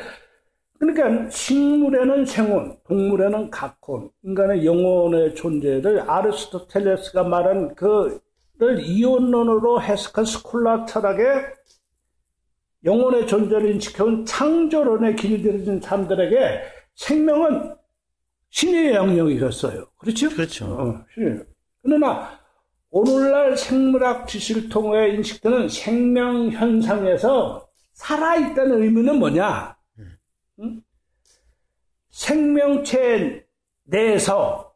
그러니까 0.79 1.29
식물에는 1.31 2.25
생혼, 2.25 2.77
동물에는 2.89 3.51
각혼, 3.51 4.11
인간의 4.23 4.65
영혼의 4.65 5.35
존재를 5.35 6.09
아리스토텔레스가 6.11 7.25
말한 7.25 7.75
그를 7.75 8.19
이혼론으로 8.61 9.81
해석한 9.83 10.25
스콜라 10.25 10.85
철학의 10.85 11.55
영혼의 12.85 13.27
존재를 13.27 13.71
인식해온 13.73 14.25
창조론에 14.25 15.15
길들여진 15.15 15.81
사람들에게 15.81 16.63
생명은 16.95 17.75
신의 18.51 18.95
영역이었어요. 18.95 19.87
그렇죠? 19.97 20.29
그렇죠. 20.31 20.67
어, 20.67 21.05
신의. 21.15 21.45
그러나 21.83 22.41
오늘날 22.91 23.57
생물학 23.57 24.27
지식을 24.27 24.69
통해 24.69 25.11
인식되는 25.11 25.69
생명 25.69 26.51
현상에서 26.51 27.69
살아있다는 27.93 28.83
의미는 28.83 29.19
뭐냐? 29.19 29.77
응? 30.61 30.83
생명체 32.11 33.47
내에서 33.85 34.75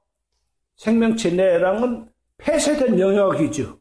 생명체 0.77 1.31
내랑은 1.31 2.09
폐쇄된 2.39 2.99
영역이죠. 2.99 3.81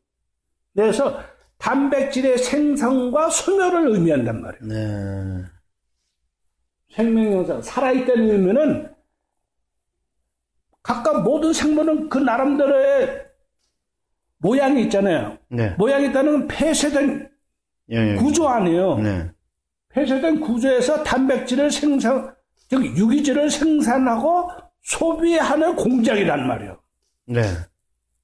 그래서 0.73 1.19
단백질의 1.57 2.37
생성과 2.37 3.29
소멸을 3.29 3.89
의미한단 3.89 4.41
말이에요. 4.41 4.65
네. 4.65 5.45
생명현상, 6.95 7.61
살아있다는 7.61 8.29
의미는 8.29 8.93
각각 10.83 11.23
모든 11.23 11.53
생물은 11.53 12.09
그 12.09 12.17
나름대로의 12.17 13.25
모양이 14.37 14.83
있잖아요. 14.83 15.37
네. 15.49 15.73
모양이 15.77 16.09
있다는 16.09 16.31
건 16.31 16.47
폐쇄된 16.47 17.29
예, 17.91 17.95
예. 17.95 18.15
구조 18.15 18.47
아니에요. 18.47 18.97
네. 18.99 19.31
폐쇄된 19.89 20.41
구조에서 20.41 21.03
단백질을 21.03 21.71
생산, 21.71 22.35
즉 22.67 22.83
유기질을 22.97 23.49
생산하고 23.49 24.49
소비하는 24.81 25.75
공장이란 25.75 26.47
말이에요. 26.47 26.81
네. 27.27 27.41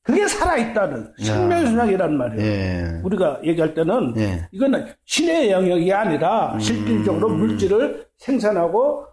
그게 0.02 0.28
살아있다는 0.28 1.14
생명현상이란 1.22 2.18
말이에요. 2.18 2.46
예. 2.46 3.02
우리가 3.04 3.42
얘기할 3.44 3.74
때는 3.74 4.14
예. 4.18 4.48
이거는 4.52 4.88
신의 5.06 5.52
영역이 5.52 5.92
아니라 5.94 6.58
실질적으로 6.60 7.30
물질을 7.30 8.08
생산하고 8.18 9.06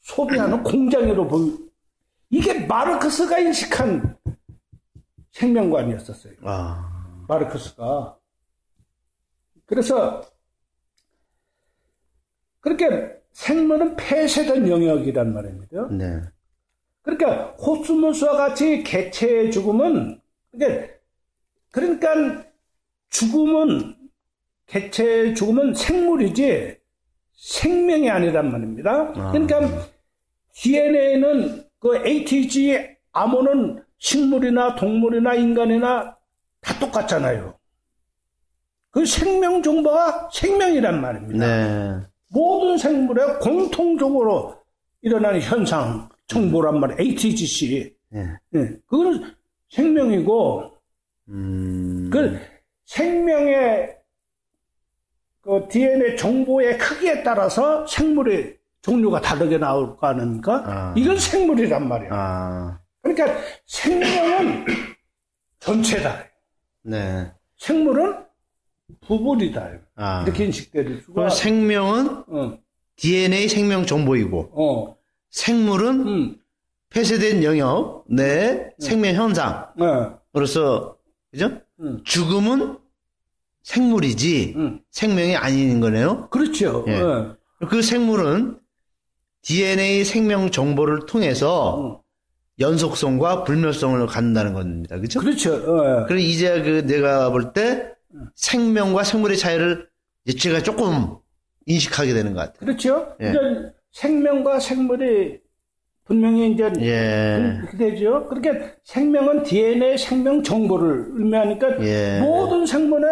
소비하는 0.00 0.62
공장으로 0.62 1.26
보이 1.28 1.56
이게 2.30 2.66
마르크스가 2.66 3.38
인식한 3.38 4.16
생명관이었었어요. 5.32 6.34
아. 6.44 7.24
마르크스가. 7.28 8.16
그래서 9.66 10.22
그렇게 12.60 12.86
생물은 13.32 13.96
폐쇄된 13.96 14.68
영역이란 14.68 15.32
말입니다. 15.32 15.88
네. 15.90 16.20
그러니까 17.02 17.52
호수무수와 17.52 18.36
같이 18.36 18.82
개체의 18.82 19.50
죽음은 19.50 20.19
그러니까, 20.52 20.92
그러니까 21.70 22.44
죽음은 23.10 23.96
개체의 24.66 25.34
죽음은 25.34 25.74
생물이지 25.74 26.76
생명이 27.32 28.10
아니란 28.10 28.50
말입니다. 28.52 29.12
그러니까 29.32 29.60
DNA는 30.54 31.64
그 31.78 31.96
ATG 32.06 32.78
암호는 33.12 33.82
식물이나 33.98 34.74
동물이나 34.76 35.34
인간이나 35.34 36.16
다 36.60 36.78
똑같잖아요. 36.78 37.58
그 38.90 39.06
생명 39.06 39.62
정보가 39.62 40.30
생명이란 40.32 41.00
말입니다. 41.00 41.46
네. 41.46 42.06
모든 42.28 42.76
생물에 42.76 43.38
공통적으로 43.40 44.56
일어나는 45.02 45.40
현상, 45.40 46.08
정보란 46.26 46.78
말이에요. 46.80 47.00
ATGC. 47.00 47.94
예. 48.14 48.20
예, 48.54 48.58
그거는 48.86 49.32
생명이고, 49.70 50.70
음. 51.28 52.10
그 52.12 52.38
생명의 52.86 53.96
그 55.40 55.66
DNA 55.70 56.16
정보의 56.16 56.76
크기에 56.78 57.22
따라서 57.22 57.86
생물의 57.86 58.58
종류가 58.82 59.20
다르게 59.20 59.58
나올 59.58 59.96
거 59.96 60.08
아닙니까? 60.08 60.62
아. 60.66 60.94
이건 60.96 61.18
생물이란 61.18 61.88
말이야. 61.88 62.10
아. 62.12 62.80
그러니까 63.02 63.38
생명은 63.66 64.66
전체다. 65.60 66.24
네. 66.82 67.30
생물은 67.58 68.24
부분이다. 69.06 69.70
아. 69.96 70.22
이렇게 70.26 70.46
인식될 70.46 71.02
수가. 71.02 71.12
그럼 71.14 71.30
생명은 71.30 72.24
어, 72.28 72.58
DNA 72.96 73.48
생명 73.48 73.86
정보이고 73.86 74.50
어, 74.52 74.96
생물은 75.30 76.06
음, 76.06 76.36
폐쇄된 76.90 77.42
영역 77.44 78.04
내 78.08 78.70
생명 78.78 79.14
현상으로서 79.14 80.76
어, 80.76 80.96
그죠? 81.30 81.60
음. 81.80 82.00
죽음은 82.04 82.78
생물이지 83.62 84.54
음. 84.56 84.80
생명이 84.90 85.36
아닌 85.36 85.80
거네요. 85.80 86.28
그렇죠. 86.30 86.84
예. 86.88 86.96
어, 87.00 87.36
그 87.68 87.82
생물은 87.82 88.58
DNA 89.42 90.04
생명 90.04 90.50
정보를 90.50 91.06
통해서 91.06 91.76
어. 91.76 92.02
연속성과 92.58 93.44
불멸성을 93.44 94.04
갖는다는 94.06 94.52
겁니다. 94.52 94.98
그죠? 94.98 95.20
그렇죠. 95.20 95.54
어. 95.54 96.06
그리고 96.06 96.26
이제 96.26 96.60
그 96.62 96.86
내가 96.86 97.30
볼 97.30 97.52
때 97.52 97.92
생명과 98.34 99.04
생물의 99.04 99.38
차이를 99.38 99.88
제가 100.38 100.62
조금 100.62 101.16
인식하게 101.66 102.12
되는 102.12 102.34
것 102.34 102.40
같아요. 102.40 102.58
그렇죠. 102.58 103.14
예. 103.22 103.30
이제 103.30 103.38
생명과 103.92 104.58
생물이 104.60 105.38
분명히 106.10 106.50
이제 106.50 106.68
예. 106.80 107.60
그렇게 107.60 107.76
되죠. 107.76 108.26
그렇게 108.26 108.74
생명은 108.82 109.44
DNA 109.44 109.96
생명 109.96 110.42
정보를 110.42 111.04
의미하니까 111.12 111.80
예. 111.84 112.18
모든 112.18 112.66
생물의 112.66 113.08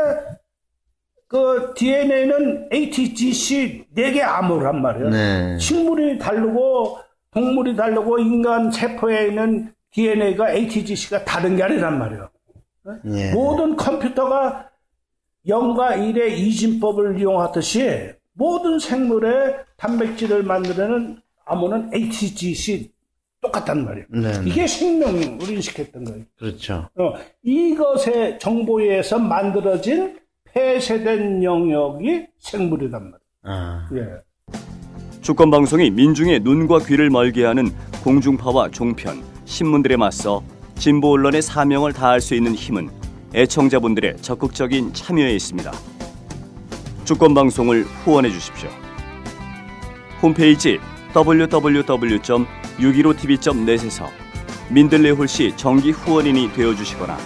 그 1.29 1.75
DNA는 1.77 2.71
ATGC 2.73 3.85
4개 3.97 4.21
암호란 4.21 4.83
말이에요. 4.83 5.11
네. 5.11 5.59
식물이 5.61 6.19
다르고 6.19 6.99
동물이 7.31 7.77
다르고 7.77 8.19
인간 8.19 8.73
세포에 8.73 9.29
있는 9.29 9.73
DNA가 9.93 10.53
ATGC가 10.55 11.25
다른 11.25 11.55
게 11.55 11.63
아니란 11.63 12.01
말이에요. 12.01 12.29
예. 13.15 13.31
모든 13.31 13.77
컴퓨터가 13.77 14.71
0과 15.47 15.99
1의 15.99 16.33
이진법을 16.33 17.21
이용하듯이 17.21 18.11
모든 18.33 18.81
생물의 18.81 19.55
단백질을 19.77 20.43
만드는 20.43 21.21
암호는 21.49 21.91
ATGC 21.95 22.91
똑같단 23.41 23.85
말이에요. 23.85 24.07
네, 24.11 24.41
네. 24.41 24.51
이게 24.51 24.67
생명을 24.67 25.49
인식했던 25.49 26.05
거예요. 26.05 26.25
그렇죠. 26.39 26.89
어, 26.97 27.15
이것의 27.43 28.39
정보에 28.39 28.85
의해서 28.85 29.19
만들어진 29.19 30.19
폐쇄된 30.53 31.43
영역이 31.43 32.27
생물이란 32.39 33.03
말이에요. 33.03 33.19
아. 33.45 33.89
예. 33.95 34.59
주권 35.23 35.51
방송이 35.51 35.91
민중의 35.91 36.41
눈과 36.41 36.81
귀를 36.81 37.11
멀게 37.11 37.45
하는 37.45 37.71
공중파와 38.03 38.71
종편, 38.71 39.23
신문들에 39.45 39.97
맞서 39.97 40.43
진보 40.77 41.13
언론의 41.13 41.43
사명을 41.43 41.93
다할 41.93 42.21
수 42.21 42.35
있는 42.35 42.55
힘은 42.55 42.89
애청자분들의 43.35 44.17
적극적인 44.19 44.95
참여에 44.95 45.33
있습니다. 45.35 45.71
주권 47.05 47.35
방송을 47.35 47.83
후원해 47.83 48.31
주십시오. 48.31 48.71
홈페이지 50.23 50.79
www.615tv.net에서 51.15 54.07
민들레 54.69 55.11
홀씨 55.11 55.57
정기 55.57 55.93
후원인이 55.93 56.53
되어 56.53 56.75
주시거나 56.75 57.17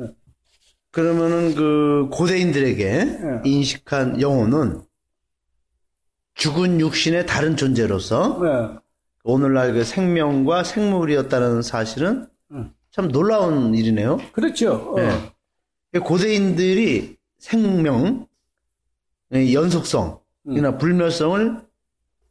그러면은 0.90 1.54
그 1.54 2.08
고대인들에게 2.12 3.42
인식한 3.44 4.20
영혼은 4.20 4.82
죽은 6.34 6.80
육신의 6.80 7.26
다른 7.26 7.56
존재로서 7.56 8.40
예. 8.44 8.78
오늘날 9.24 9.72
그 9.72 9.84
생명과 9.84 10.64
생물이었다는 10.64 11.62
사실은 11.62 12.28
음. 12.50 12.72
참 12.94 13.08
놀라운 13.10 13.74
일이네요. 13.74 14.18
그렇죠. 14.32 14.94
어. 14.94 15.00
네. 15.00 15.98
고대인들이 15.98 17.16
생명, 17.38 18.28
의 19.30 19.52
연속성이나 19.52 20.78
불멸성을 20.78 21.60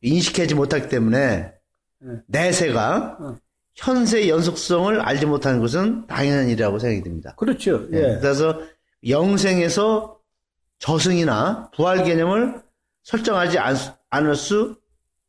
인식하지 0.01 0.55
못하기 0.55 0.87
때문에 0.87 1.53
음. 2.03 2.23
내세가 2.27 3.17
음. 3.19 3.37
현세의 3.75 4.29
연속성을 4.29 5.01
알지 5.01 5.25
못하는 5.25 5.59
것은 5.59 6.07
당연한 6.07 6.47
일이라고 6.47 6.79
생각이 6.79 7.03
듭니다. 7.03 7.35
그렇죠. 7.35 7.89
네. 7.89 7.97
예. 7.97 8.19
그래서 8.21 8.61
영생에서 9.05 10.17
저승이나 10.79 11.71
부활 11.75 12.05
개념을 12.05 12.61
설정하지 13.03 13.59
않, 13.59 13.75
않을 14.11 14.35
수 14.35 14.77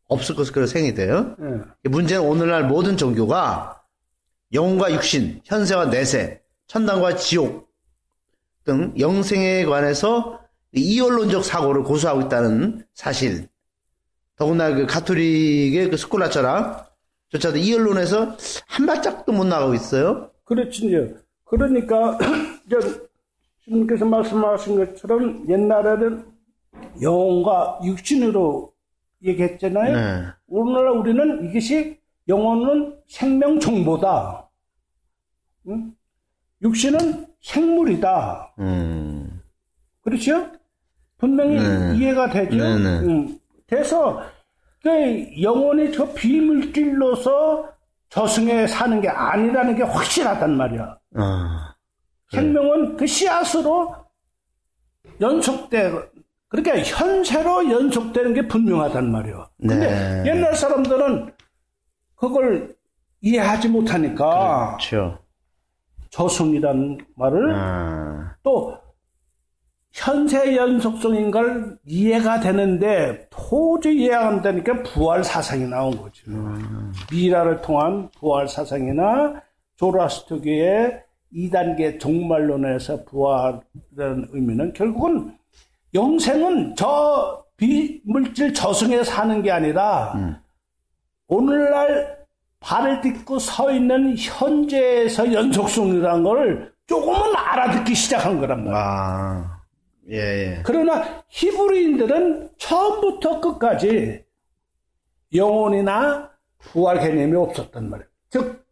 없을 0.07 0.37
것으로 0.37 0.67
생각이 0.67 0.95
돼요. 0.95 1.35
예. 1.41 1.89
문제는 1.89 2.23
오늘날 2.25 2.69
모든 2.69 2.97
종교가 2.97 3.84
영혼과 4.53 4.93
육신, 4.93 5.41
현세와 5.45 5.87
내세, 5.87 6.41
천당과 6.67 7.17
지옥 7.17 7.69
등 8.65 8.95
영생에 8.99 9.65
관해서 9.65 10.41
이원론적 10.73 11.45
사고를 11.45 11.83
고수하고 11.83 12.23
있다는 12.23 12.85
사실. 12.95 13.49
더구나 14.37 14.75
그 14.75 14.87
가톨릭의 14.87 15.91
그 15.91 15.97
스콜라 15.97 16.29
철학 16.29 16.93
조차도 17.29 17.59
이언론에서 17.59 18.37
한 18.67 18.87
발짝도 18.87 19.33
못 19.33 19.45
나가고 19.45 19.75
있어요. 19.75 20.31
그렇지요. 20.45 21.09
그러니까 21.45 22.19
이제 22.67 22.79
주님께서 23.65 24.05
말씀하신 24.05 24.77
것처럼 24.77 25.49
옛날에는 25.49 26.25
영혼과 27.03 27.81
육신으로 27.85 28.73
얘기했잖아요. 29.23 29.95
네. 29.95 30.27
오늘날 30.49 30.89
우리는 30.89 31.49
이것이 31.49 31.99
영혼은 32.29 32.97
생명 33.07 33.59
정보다. 33.61 34.49
응? 35.69 35.95
육신은 36.63 37.27
생물이다. 37.41 38.55
음. 38.59 39.43
그렇죠? 40.03 40.51
분명히 41.19 41.57
네. 41.57 41.97
이해가 41.97 42.31
되죠. 42.31 42.57
네, 42.57 42.79
네. 42.79 42.99
음. 43.01 43.39
돼서 43.67 44.23
그 44.83 45.43
영혼이 45.43 45.93
저 45.93 46.13
비물질로서 46.13 47.69
저승에 48.11 48.67
사는 48.67 49.01
게 49.01 49.09
아니라는 49.09 49.77
게 49.77 49.83
확실하단 49.83 50.57
말이야. 50.57 50.99
아. 51.17 51.75
생명은 52.31 52.97
그 52.97 53.07
씨앗으로 53.07 53.95
연속돼. 55.21 55.93
그러니까 56.49 56.79
현세로 56.79 57.71
연속되는 57.71 58.35
게 58.35 58.47
분명하단 58.47 59.11
말이야. 59.11 59.49
근데 59.59 59.77
네. 59.77 60.31
옛날 60.31 60.55
사람들은 60.55 61.34
그걸 62.17 62.75
이해하지 63.21 63.69
못하니까 63.69 64.77
그렇죠. 64.77 65.19
저승이라는 66.11 66.99
말을 67.17 67.55
아. 67.55 68.35
또 68.43 68.77
현세 69.93 70.57
연속성인 70.57 71.31
걸 71.31 71.79
이해가 71.85 72.41
되는데 72.41 73.29
도저히 73.31 74.03
이해가 74.03 74.29
안 74.29 74.43
되니까 74.43 74.83
부활 74.83 75.23
사상이 75.23 75.67
나온 75.67 75.97
거죠. 75.97 76.31
미라를 77.11 77.63
통한 77.63 78.11
부활 78.19 78.49
사상이나 78.49 79.41
조라스트교의 79.77 81.01
2단계 81.33 81.99
종말론에서 81.99 83.05
부활이라는 83.05 84.29
의미는 84.33 84.73
결국은 84.73 85.37
영생은 85.95 86.75
저 86.77 87.45
비물질 87.57 88.53
저승에 88.53 89.05
사는 89.05 89.43
게 89.43 89.51
아니라 89.53 90.41
오늘날 91.29 92.25
발을 92.61 93.01
딛고 93.01 93.39
서 93.39 93.71
있는 93.71 94.17
현재에서 94.17 95.33
연속성이라는 95.33 96.25
걸 96.25 96.73
조금은 96.87 97.35
알아듣기 97.37 97.95
시작한 97.95 98.41
거란 98.41 98.65
말이야. 98.65 98.79
아. 98.81 99.61
예, 100.11 100.17
예. 100.17 100.63
그러나 100.65 101.23
히브리인들은 101.29 102.51
처음부터 102.59 103.41
끝까지 103.41 104.23
영혼이나 105.35 106.31
부활 106.59 107.01
개념이 107.01 107.35
없었단 107.37 107.89
말이에요. 107.91 108.09
즉 108.31 108.67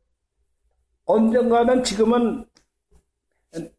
언젠가는 1.07 1.83
지금은 1.85 2.45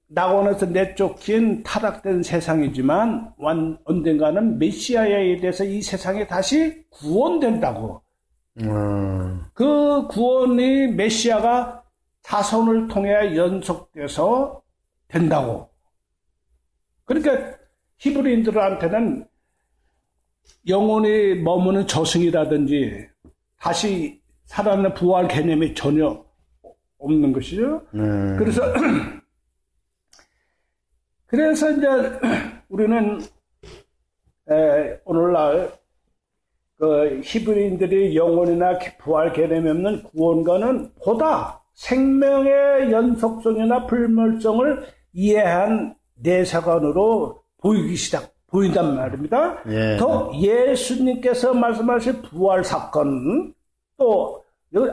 낙원에서 0.07 0.67
내쫓긴 0.67 1.63
타락된 1.63 2.21
세상이지만 2.21 3.33
완- 3.37 3.79
언젠가는 3.85 4.59
메시아에 4.59 5.37
대해서 5.37 5.63
이 5.63 5.81
세상이 5.81 6.27
다시 6.27 6.83
구원된다고. 6.91 8.02
음. 8.61 9.43
그 9.53 10.07
구원이 10.07 10.87
메시아가 10.87 11.83
자손을 12.21 12.87
통해 12.87 13.35
연속돼서 13.35 14.61
된다고. 15.07 15.69
그러니까 17.05 17.57
히브리인들한테는 17.97 19.27
영혼이 20.67 21.35
머무는 21.35 21.87
저승이라든지 21.87 23.09
다시 23.57 24.21
살아나는 24.45 24.93
부활 24.93 25.27
개념이 25.27 25.73
전혀 25.73 26.23
없는 26.97 27.33
것이죠. 27.33 27.81
음. 27.93 28.37
그래서 28.37 28.61
그래서 31.27 31.71
이제 31.71 31.87
우리는 32.69 33.21
에, 34.49 34.99
오늘날 35.05 35.71
그 36.77 37.21
히브리인들이 37.23 38.15
영혼이나 38.15 38.77
부활 38.99 39.31
개념이 39.33 39.69
없는 39.69 40.03
구원과는 40.03 40.91
보다 41.03 41.61
생명의 41.73 42.91
연속성이나 42.91 43.87
불멸성을 43.87 44.85
이해한 45.13 45.95
내사관으로 46.15 47.41
보이기 47.57 47.95
시작 47.95 48.33
보인단 48.47 48.95
말입니다. 48.95 49.57
예. 49.69 49.97
더 49.97 50.31
예수님께서 50.39 51.53
말씀하신 51.53 52.21
부활 52.21 52.63
사건 52.63 53.53
또 53.97 54.43
여기 54.73 54.91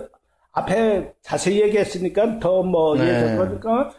앞에 0.52 1.12
자세히 1.22 1.60
얘기했으니까 1.62 2.38
더뭐 2.38 2.96
네. 2.96 3.02
얘기하니까 3.04 3.90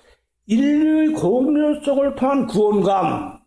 인류의 0.48 1.14
공유성을 1.14 2.16
통한 2.16 2.48
구원감 2.48 3.41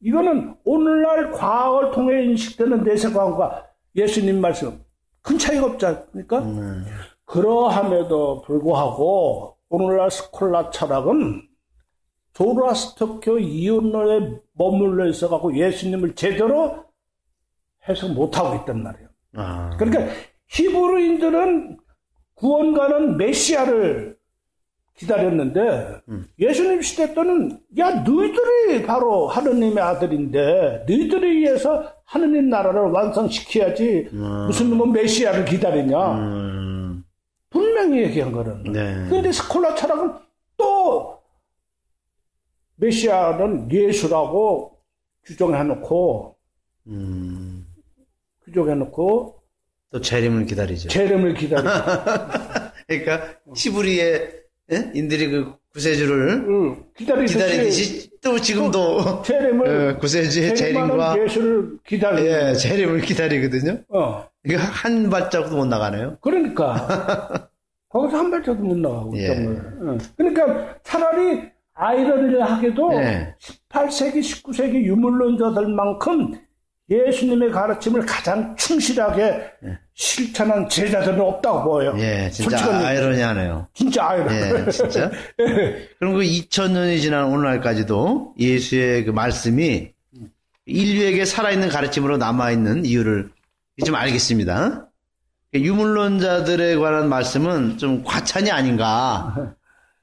이거는 0.00 0.54
오늘날 0.64 1.30
과학을 1.32 1.90
통해 1.92 2.24
인식되는 2.24 2.84
내세관과 2.84 3.66
예수님 3.96 4.40
말씀 4.40 4.82
큰 5.22 5.38
차이가 5.38 5.66
없지 5.66 5.86
않습니까? 5.86 6.38
음. 6.38 6.84
그러함에도 7.24 8.42
불구하고 8.42 9.56
오늘날 9.68 10.10
스콜라 10.10 10.70
철학은 10.70 11.46
조라스터교 12.32 13.40
이혼론에 13.40 14.38
머물러 14.52 15.08
있어갖고 15.08 15.56
예수님을 15.56 16.14
제대로 16.14 16.84
해석 17.88 18.12
못하고 18.12 18.56
있단 18.56 18.82
말이에요. 18.82 19.08
아. 19.34 19.76
그러니까 19.76 20.14
히브리인들은 20.46 21.78
구원가는 22.34 23.16
메시아를 23.16 24.17
기다렸는데 24.98 26.00
음. 26.08 26.26
예수님 26.38 26.82
시대 26.82 27.14
때는 27.14 27.60
야 27.78 27.90
너희들이 28.02 28.84
바로 28.84 29.28
하느님의 29.28 29.78
아들인데 29.82 30.84
너희들이 30.88 31.38
위해서 31.38 31.92
하느님 32.04 32.48
나라를 32.50 32.80
완성시켜야지 32.90 34.08
무슨 34.12 34.76
뭐 34.76 34.86
메시아를 34.86 35.44
기다리냐 35.44 36.14
음, 36.18 37.04
분명히 37.48 38.02
얘기한 38.02 38.32
거는 38.32 38.64
네. 38.72 39.06
근데 39.08 39.30
스콜라 39.30 39.74
철학은 39.74 40.14
또 40.56 41.20
메시아는 42.76 43.70
예수라고 43.70 44.78
규정해놓고 45.24 46.36
음, 46.88 47.66
규정해놓고 48.44 49.38
또 49.90 50.00
재림을 50.00 50.44
기다리죠. 50.46 50.88
재림을 50.88 51.34
기다리고 51.34 51.70
그러니까 52.86 53.34
히브리의 53.56 54.47
예? 54.72 54.90
인들이 54.94 55.28
그 55.30 55.54
구세주를 55.72 56.28
응, 56.48 56.84
기다리듯이 56.96 57.34
기다리듯이 57.34 58.10
또 58.20 58.38
지금도 58.38 59.22
재림을 59.22 59.90
어, 59.94 59.98
구세주의 59.98 60.54
재림과 60.54 61.22
예수를 61.22 61.78
기다리고 61.86 62.28
예, 62.28 62.54
재림을 62.54 63.00
기다리거든요. 63.00 63.82
어 63.88 64.26
이거 64.44 64.58
한 64.58 65.08
발자국도 65.08 65.56
못 65.56 65.66
나가네요. 65.66 66.18
그러니까 66.20 67.48
거기서 67.88 68.18
한 68.18 68.30
발자도 68.30 68.62
못 68.62 68.76
나가고 68.76 69.16
예. 69.16 69.28
응. 69.30 69.98
그러니까 70.16 70.76
차라리 70.82 71.42
아이러니를 71.74 72.42
하게도 72.42 72.92
예. 72.94 73.34
18세기 73.40 74.18
19세기 74.20 74.84
유물론자들만큼 74.84 76.34
예수님의 76.90 77.50
가르침을 77.50 78.06
가장 78.06 78.56
충실하게 78.56 79.42
실천한 79.94 80.68
제자들은 80.68 81.20
없다고 81.20 81.64
보여요. 81.64 81.94
예, 81.98 82.30
진짜. 82.30 82.64
아이러니하네요. 82.86 83.66
진짜 83.74 84.08
아이러니. 84.08 84.34
예, 84.34 84.70
진짜. 84.70 85.10
그럼 85.98 86.14
그 86.14 86.20
2000년이 86.20 87.00
지난 87.00 87.24
오늘날까지도 87.26 88.34
예수의 88.38 89.04
그 89.04 89.10
말씀이 89.10 89.90
인류에게 90.64 91.24
살아있는 91.24 91.68
가르침으로 91.68 92.16
남아있는 92.16 92.84
이유를 92.84 93.30
좀 93.84 93.94
알겠습니다. 93.94 94.88
유물론자들에 95.54 96.76
관한 96.76 97.08
말씀은 97.08 97.78
좀 97.78 98.02
과찬이 98.04 98.50
아닌가. 98.50 99.54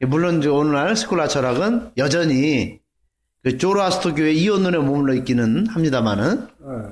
물론 0.02 0.40
이제 0.40 0.50
오늘날 0.50 0.96
스콜라 0.96 1.28
철학은 1.28 1.92
여전히 1.98 2.80
그 2.80 2.85
조로아스토 3.58 4.16
교회 4.16 4.32
이원론에 4.32 4.78
머물러 4.78 5.14
있기는 5.16 5.68
합니다만은 5.68 6.48
어. 6.62 6.92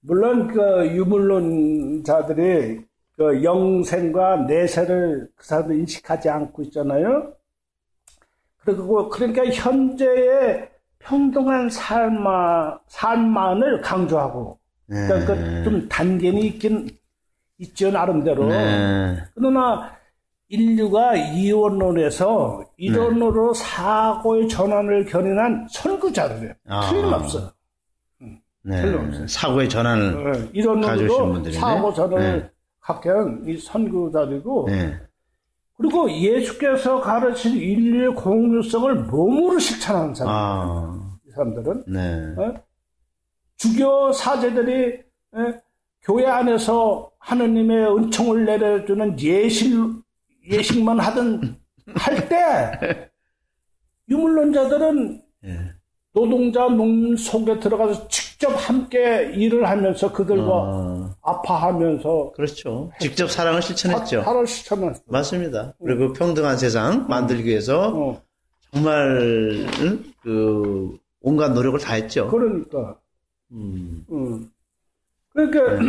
물론 0.00 0.48
그 0.48 0.86
유물론자들이 0.94 2.80
그 3.16 3.42
영생과 3.42 4.36
내세를 4.46 5.28
그 5.34 5.46
사람들 5.46 5.76
인식하지 5.76 6.28
않고 6.28 6.62
있잖아요. 6.64 7.32
그리고 8.64 9.08
그러니까 9.08 9.44
현재의 9.46 10.68
평등한 10.98 11.70
삶마, 11.70 12.78
삶만을 12.88 13.80
강조하고 13.80 14.58
그러니까 14.88 15.34
그 15.34 15.64
좀 15.64 15.88
단견이 15.88 16.46
있긴 16.46 16.88
있죠 17.58 17.90
나름대로. 17.90 18.46
네. 18.48 19.16
그러나 19.34 19.95
인류가 20.48 21.16
이원론에서 21.16 22.64
이론으로 22.76 23.52
사고의 23.54 24.48
전환을 24.48 25.06
견인한 25.06 25.66
선구자들이에요. 25.70 26.54
아. 26.68 26.88
틀림없어요. 26.88 27.50
네. 28.62 28.82
틀림없어요. 28.82 29.26
사고의 29.26 29.68
전환을 29.68 30.14
어, 30.14 30.32
가져오신 30.32 30.52
이론으로 30.54 31.32
분들이네. 31.32 31.58
사고 31.60 31.92
전을 31.92 32.18
네. 32.18 32.50
갖게 32.80 33.08
한 33.10 33.42
이 33.46 33.58
선구자들이고 33.58 34.66
네. 34.68 34.96
그리고 35.76 36.10
예수께서 36.10 37.00
가르친 37.00 37.54
인류의 37.56 38.14
공유성을 38.14 38.94
몸으로 39.04 39.58
실천하는 39.58 40.14
사람 40.14 40.32
아, 40.34 41.18
이 41.26 41.30
사람들은 41.32 41.84
네. 41.88 42.34
어? 42.42 42.54
주교 43.58 44.12
사제들이 44.12 44.98
예, 45.36 45.60
교회 46.02 46.26
안에서 46.26 47.10
하느님의 47.18 47.94
은총을 47.96 48.44
내려주는 48.46 49.20
예실 49.20 49.76
예식만 50.50 50.98
하던 51.00 51.56
할때 51.94 53.10
유물론자들은 54.08 55.22
예. 55.44 55.58
노동자 56.12 56.60
농민 56.68 57.16
속에 57.16 57.58
들어가서 57.60 58.08
직접 58.08 58.48
함께 58.48 59.32
일을 59.34 59.68
하면서 59.68 60.12
그들과 60.12 60.50
어, 60.50 61.14
아파하면서 61.22 62.32
그렇죠. 62.34 62.90
직접 62.98 63.30
사랑을 63.30 63.60
실천했죠. 63.60 64.22
살을 64.22 64.46
실천했어. 64.46 65.02
맞습니다. 65.06 65.74
그리고 65.82 66.12
평등한 66.14 66.56
세상 66.56 67.06
만들기 67.06 67.44
위해서 67.50 67.92
어, 67.94 68.22
정말 68.72 69.66
응? 69.80 70.04
그 70.22 70.96
온갖 71.20 71.50
노력을 71.52 71.78
다 71.80 71.94
했죠. 71.94 72.28
그러니까. 72.30 72.98
음, 73.52 74.06
음. 74.10 74.50
그러니까 75.30 75.82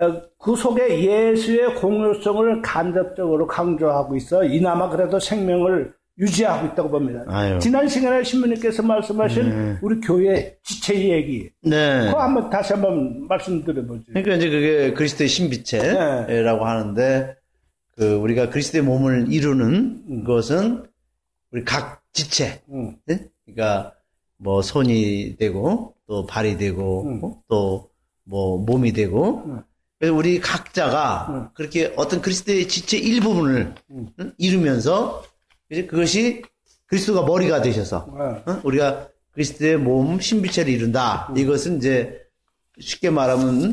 어, 0.00 0.22
그 0.38 0.56
속에 0.56 1.04
예수의 1.04 1.76
공효성을 1.76 2.62
간접적으로 2.62 3.46
강조하고 3.46 4.16
있어 4.16 4.42
이나마 4.42 4.88
그래도 4.88 5.20
생명을 5.20 5.94
유지하고 6.18 6.68
있다고 6.68 6.90
봅니다. 6.90 7.24
아유. 7.26 7.58
지난 7.58 7.88
시간에 7.88 8.22
신부님께서 8.22 8.82
말씀하신 8.82 9.48
네. 9.48 9.78
우리 9.80 10.00
교회 10.00 10.56
지체 10.62 11.10
얘기 11.10 11.50
네. 11.62 12.06
그거 12.06 12.22
한번 12.22 12.50
다시 12.50 12.74
한번 12.74 13.26
말씀드려보죠. 13.26 14.04
그러니까 14.08 14.34
이제 14.34 14.50
그게 14.50 14.92
그리스도의 14.92 15.28
신비체라고 15.28 16.64
하는데 16.64 17.34
그 17.96 18.14
우리가 18.14 18.50
그리스도의 18.50 18.84
몸을 18.84 19.32
이루는 19.32 20.24
것은 20.24 20.84
우리 21.50 21.64
각 21.64 22.02
지체, 22.12 22.62
응. 22.72 22.96
네? 23.06 23.26
그러니까 23.44 23.92
뭐 24.38 24.62
손이 24.62 25.36
되고 25.38 25.94
또 26.06 26.26
발이 26.26 26.56
되고 26.58 27.04
응. 27.06 27.20
또뭐 27.48 28.58
몸이 28.64 28.92
되고 28.92 29.42
응. 29.46 29.62
그래서 29.98 30.14
우리 30.14 30.40
각자가 30.40 31.26
응. 31.30 31.48
그렇게 31.54 31.92
어떤 31.96 32.20
그리스도의 32.20 32.68
지체 32.68 32.98
일부분을 32.98 33.74
응. 33.92 34.08
응? 34.18 34.32
이루면서 34.38 35.22
이제 35.72 35.86
그것이 35.86 36.42
그리스도가 36.86 37.22
머리가 37.24 37.62
되셔서 37.62 38.06
어, 38.10 38.42
어? 38.46 38.60
우리가 38.62 39.08
그리스도의 39.32 39.78
몸 39.78 40.20
신비체를 40.20 40.70
이룬다. 40.70 41.32
이것은 41.34 41.78
이제 41.78 42.20
쉽게 42.78 43.08
말하면 43.08 43.72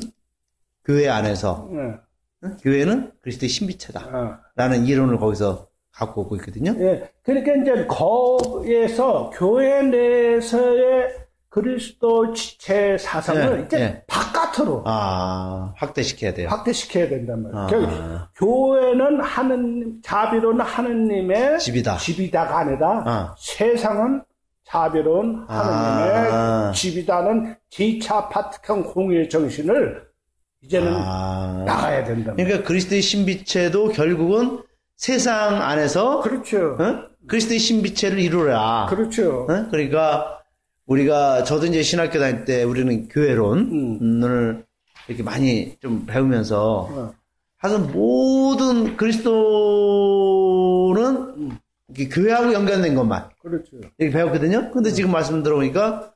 교회 0.85 1.09
안에서 1.09 1.69
예, 1.73 2.47
어? 2.47 2.57
교회는 2.61 3.11
그리스도의 3.21 3.49
신비체다. 3.49 3.99
어. 4.17 4.37
라는 4.55 4.85
이론을 4.85 5.17
거기서 5.17 5.67
갖고 5.91 6.21
오고 6.21 6.37
있거든요. 6.37 6.73
예, 6.79 7.11
그러니까 7.23 7.55
이제 7.55 7.85
거기에서 7.87 9.31
교회 9.33 9.81
내에서의 9.83 11.13
그리스도 11.49 12.31
지체 12.33 12.97
사상을 12.99 13.59
예, 13.59 13.65
이제 13.65 13.79
예. 13.79 14.03
바깥으로 14.07 14.83
아, 14.85 15.73
확대시켜야 15.77 16.33
돼요. 16.33 16.47
확대시켜야 16.49 17.09
된단 17.09 17.43
말이에요. 17.43 17.87
아. 17.87 18.29
교회는 18.35 19.19
하는 19.19 19.99
자비로운 20.03 20.61
하느님의 20.61 21.57
집이다. 21.59 21.97
집이다가 21.97 22.59
아니라 22.59 23.03
아. 23.05 23.35
세상은 23.39 24.23
자비로운 24.63 25.45
하느님의 25.47 26.31
아. 26.31 26.71
집이다는 26.75 27.55
제2차 27.71 28.29
파트칸 28.29 28.83
공유의 28.83 29.29
정신을 29.29 30.07
이제는 30.61 30.93
아. 30.93 31.63
나가야 31.65 32.03
된다. 32.03 32.33
그러니까 32.35 32.61
그리스도의 32.63 33.01
신비체도 33.01 33.89
결국은 33.89 34.61
세상 34.95 35.63
안에서 35.63 36.19
그렇죠. 36.21 36.77
어? 36.79 37.09
그리스도의 37.27 37.57
신비체를 37.57 38.19
이루라. 38.19 38.85
그렇죠. 38.89 39.47
어? 39.49 39.67
그러니까 39.71 40.38
우리가 40.89 41.43
저도 41.43 41.67
이제 41.67 41.83
신학교 41.83 42.17
다닐 42.19 42.45
때 42.45 42.63
우리는 42.63 43.07
교회론을 43.07 44.65
이렇게 45.07 45.21
많이 45.23 45.77
좀 45.79 46.05
배우면서 46.07 46.89
어. 46.91 47.13
하여튼 47.57 47.91
모든 47.91 48.97
그리스도는 48.97 49.29
이렇게 51.89 52.09
교회하고 52.09 52.53
연관된 52.53 52.95
것만 52.95 53.29
그렇죠. 53.41 53.77
이렇게 53.97 54.09
배웠거든요. 54.09 54.71
근데 54.71 54.91
지금 54.91 55.11
말씀 55.11 55.43
들어보니까 55.43 56.11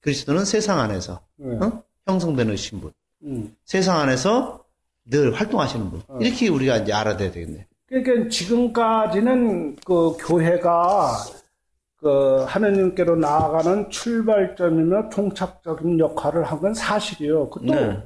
그리스도는 0.00 0.44
세상 0.44 0.80
안에서 0.80 1.20
네. 1.36 1.56
어? 1.56 1.82
형성되는 2.06 2.56
신분, 2.56 2.92
음. 3.22 3.54
세상 3.64 4.00
안에서 4.00 4.64
늘 5.04 5.32
활동하시는 5.32 5.90
분 5.90 6.02
이렇게 6.20 6.48
우리가 6.48 6.78
이제 6.78 6.92
알아야 6.92 7.16
되겠네. 7.16 7.66
그러니까 7.86 8.28
지금까지는 8.28 9.76
그 9.84 10.16
교회가 10.18 11.12
그 12.04 12.44
하느님께로 12.46 13.16
나아가는 13.16 13.88
출발점이며 13.88 15.08
통착적인 15.08 15.98
역할을 15.98 16.44
한 16.44 16.60
건 16.60 16.74
사실이요. 16.74 17.48
그것도 17.48 17.74
네. 17.74 17.98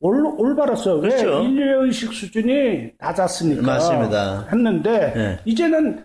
올, 0.00 0.24
올바랐어. 0.36 0.96
왜? 0.96 1.10
그렇죠. 1.10 1.42
인류의식 1.42 2.12
수준이 2.12 2.90
낮았으니까. 2.98 3.62
맞습니다. 3.62 4.48
했는데, 4.52 5.12
네. 5.14 5.38
이제는 5.44 6.04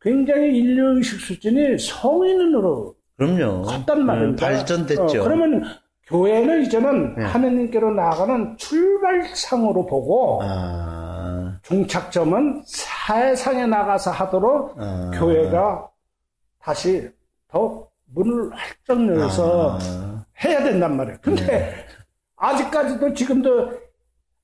굉장히 0.00 0.56
인류의식 0.58 1.18
수준이 1.20 1.78
성인으로 1.78 2.94
그럼요. 3.16 3.62
컸단 3.62 4.04
말입니다. 4.06 4.46
음, 4.46 4.52
발전됐죠. 4.52 5.20
어, 5.20 5.24
그러면 5.24 5.64
교회는 6.06 6.62
이제는 6.62 7.16
네. 7.16 7.24
하느님께로 7.24 7.92
나아가는 7.92 8.56
출발상으로 8.56 9.86
보고, 9.86 10.40
아, 10.42 11.58
종착점은 11.62 12.62
사회상에 12.66 13.66
나가서 13.66 14.10
하도록 14.12 14.74
아. 14.78 15.10
교회가 15.14 15.88
다시 16.62 17.10
더 17.48 17.88
문을 18.14 18.50
활짝 18.52 19.06
열어서 19.08 19.78
아. 19.80 20.24
해야 20.44 20.62
된단 20.62 20.96
말이에요. 20.96 21.18
근데 21.20 21.86
아직까지도 22.36 23.14
지금도 23.14 23.72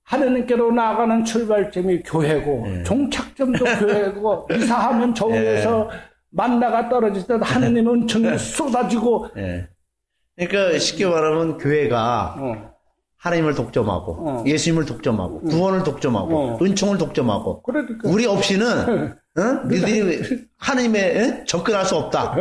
하느님께로 0.03 0.73
나아가는 0.73 1.25
출발점이 1.25 2.03
교회고 2.03 2.67
네. 2.67 2.83
종착점도 2.83 3.65
교회고 3.81 4.49
이사하면 4.53 5.15
저 5.15 5.27
위에서 5.27 5.91
만나가 6.31 6.89
떨어질 6.89 7.27
때 7.27 7.35
하느님은 7.41 8.07
정이 8.07 8.39
쏟아지고 8.39 9.29
예. 9.37 9.69
그러니까 10.37 10.79
쉽게 10.79 11.07
말하면 11.07 11.59
교회가 11.59 12.37
어, 12.39 12.75
하나님을 13.17 13.55
독점하고 13.55 14.13
어. 14.13 14.45
예수님을 14.47 14.87
독점하고 14.87 15.41
구원을 15.43 15.83
독점하고 15.83 16.39
어. 16.39 16.59
은총을 16.63 16.97
독점하고 16.99 17.63
그러니까 17.63 18.09
우리 18.09 18.27
없이는 18.27 19.15
어? 19.39 19.67
너희들이 19.67 20.47
하나님에 20.57 21.01
에? 21.21 21.45
접근할 21.45 21.85
수 21.87 21.97
없다. 21.97 22.37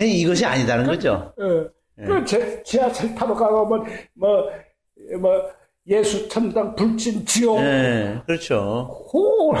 이것이 0.00 0.44
아니다는 0.46 0.86
거죠. 0.86 1.32
어, 1.36 1.66
그 1.96 2.24
제, 2.24 2.62
지하철 2.62 3.14
타러 3.14 3.34
가면 3.34 3.84
뭐, 4.14 4.48
뭐, 5.20 5.42
예수 5.88 6.28
천당 6.28 6.74
불진 6.76 7.24
지옥, 7.26 7.58
예, 7.60 8.20
그렇죠. 8.26 9.08
호! 9.12 9.54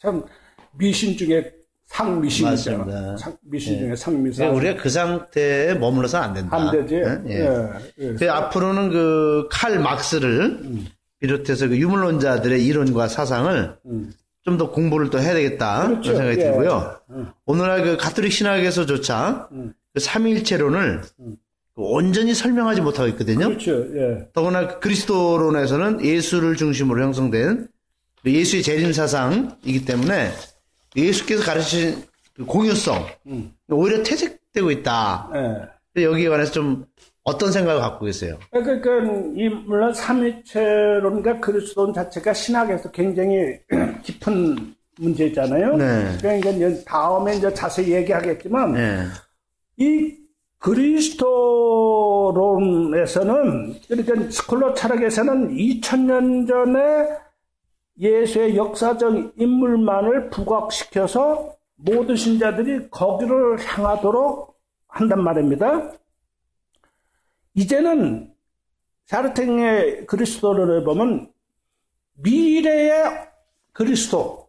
참, 0.00 0.24
미신 0.72 1.16
중에 1.16 1.52
상미신이잖아. 1.86 3.16
상, 3.16 3.36
미신 3.42 3.78
중에 3.78 3.94
상미신. 3.96 4.38
그러니까 4.44 4.44
네, 4.44 4.68
우리가 4.68 4.82
그 4.82 4.88
상태에 4.88 5.74
머물러서 5.74 6.18
안 6.18 6.34
된다. 6.34 6.56
안 6.56 6.70
되지. 6.70 6.94
예? 6.96 7.18
예. 7.28 7.40
예, 7.40 7.68
예. 7.98 8.14
그 8.14 8.30
앞으로는 8.30 8.90
그 8.90 9.48
칼 9.50 9.78
막스를 9.78 10.60
비롯해서 11.20 11.68
그 11.68 11.76
유물론자들의 11.78 12.64
이론과 12.64 13.08
사상을 13.08 13.76
음. 13.86 14.12
좀 14.48 14.58
더 14.58 14.70
공부를 14.70 15.10
또 15.10 15.20
해야 15.20 15.34
되겠다 15.34 15.86
그렇죠. 15.86 16.12
그런 16.12 16.16
생각이 16.16 16.40
예. 16.40 16.44
들고요. 16.44 16.96
음. 17.10 17.30
오늘날 17.46 17.82
그 17.82 17.96
가톨릭 17.96 18.32
신학에서조차 18.32 19.48
음. 19.52 19.74
그 19.94 20.00
삼위일체론을 20.00 21.02
그 21.18 21.34
온전히 21.76 22.34
설명하지 22.34 22.80
못하고 22.80 23.08
있거든요. 23.10 23.48
그렇죠. 23.48 23.86
예. 23.96 24.28
더구나 24.32 24.66
그 24.66 24.80
그리스도론에서는 24.80 26.04
예수를 26.04 26.56
중심으로 26.56 27.02
형성된 27.02 27.68
그 28.22 28.32
예수의 28.32 28.62
재림 28.62 28.92
사상이기 28.92 29.84
때문에 29.84 30.32
예수께서 30.96 31.44
가르치신 31.44 32.02
그 32.34 32.44
공유성 32.44 33.06
음. 33.26 33.52
오히려 33.68 34.02
퇴색되고 34.02 34.70
있다. 34.70 35.30
예. 35.96 36.02
여기에 36.02 36.28
관해서 36.28 36.52
좀 36.52 36.84
어떤 37.28 37.52
생각을 37.52 37.80
갖고 37.80 38.06
계세요? 38.06 38.38
그러니까 38.50 38.90
이 39.36 39.48
물론 39.48 39.92
삼위체론과 39.92 41.40
그리스도론 41.40 41.92
자체가 41.92 42.32
신학에서 42.32 42.90
굉장히 42.90 43.58
깊은 44.02 44.74
문제잖아요. 44.98 45.76
네. 45.76 46.16
그러니까 46.20 46.50
이제 46.50 46.82
다음에 46.84 47.36
이제 47.36 47.52
자세히 47.52 47.92
얘기하겠지만 47.92 48.72
네. 48.72 49.04
이 49.76 50.16
그리스도론에서는 50.58 51.14
그러니까 53.86 54.30
스콜러 54.30 54.74
철학에서는 54.74 55.50
2000년 55.50 56.48
전에 56.48 57.08
예수의 58.00 58.56
역사적 58.56 59.34
인물만을 59.36 60.30
부각시켜서 60.30 61.54
모든 61.76 62.16
신자들이 62.16 62.88
거기를 62.90 63.58
향하도록 63.58 64.56
한단 64.88 65.22
말입니다. 65.22 65.92
이제는 67.58 68.32
샤르탱의 69.06 70.06
그리스도론을 70.06 70.84
보면 70.84 71.32
미래의 72.14 73.02
그리스도 73.72 74.48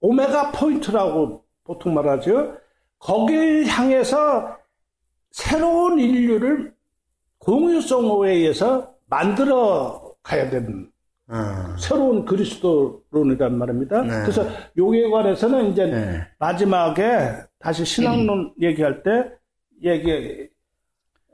오메가 0.00 0.52
포인트라고 0.52 1.44
보통 1.64 1.94
말하죠. 1.94 2.56
거길 3.00 3.66
향해서 3.66 4.58
새로운 5.32 5.98
인류를 5.98 6.72
공유성에 7.38 8.30
의해서 8.30 8.94
만들어 9.06 10.14
가야 10.22 10.48
되는 10.48 10.88
아, 11.26 11.76
새로운 11.80 12.24
그리스도론이란 12.24 13.58
말입니다. 13.58 14.02
네. 14.02 14.08
그래서 14.22 14.46
여기에 14.76 15.10
관해서는 15.10 15.72
이제 15.72 15.86
네. 15.86 16.20
마지막에 16.38 17.38
다시 17.58 17.84
신앙론 17.84 18.54
얘기할 18.60 19.02
때 19.02 19.32
얘기 19.82 20.10
에, 20.12 20.48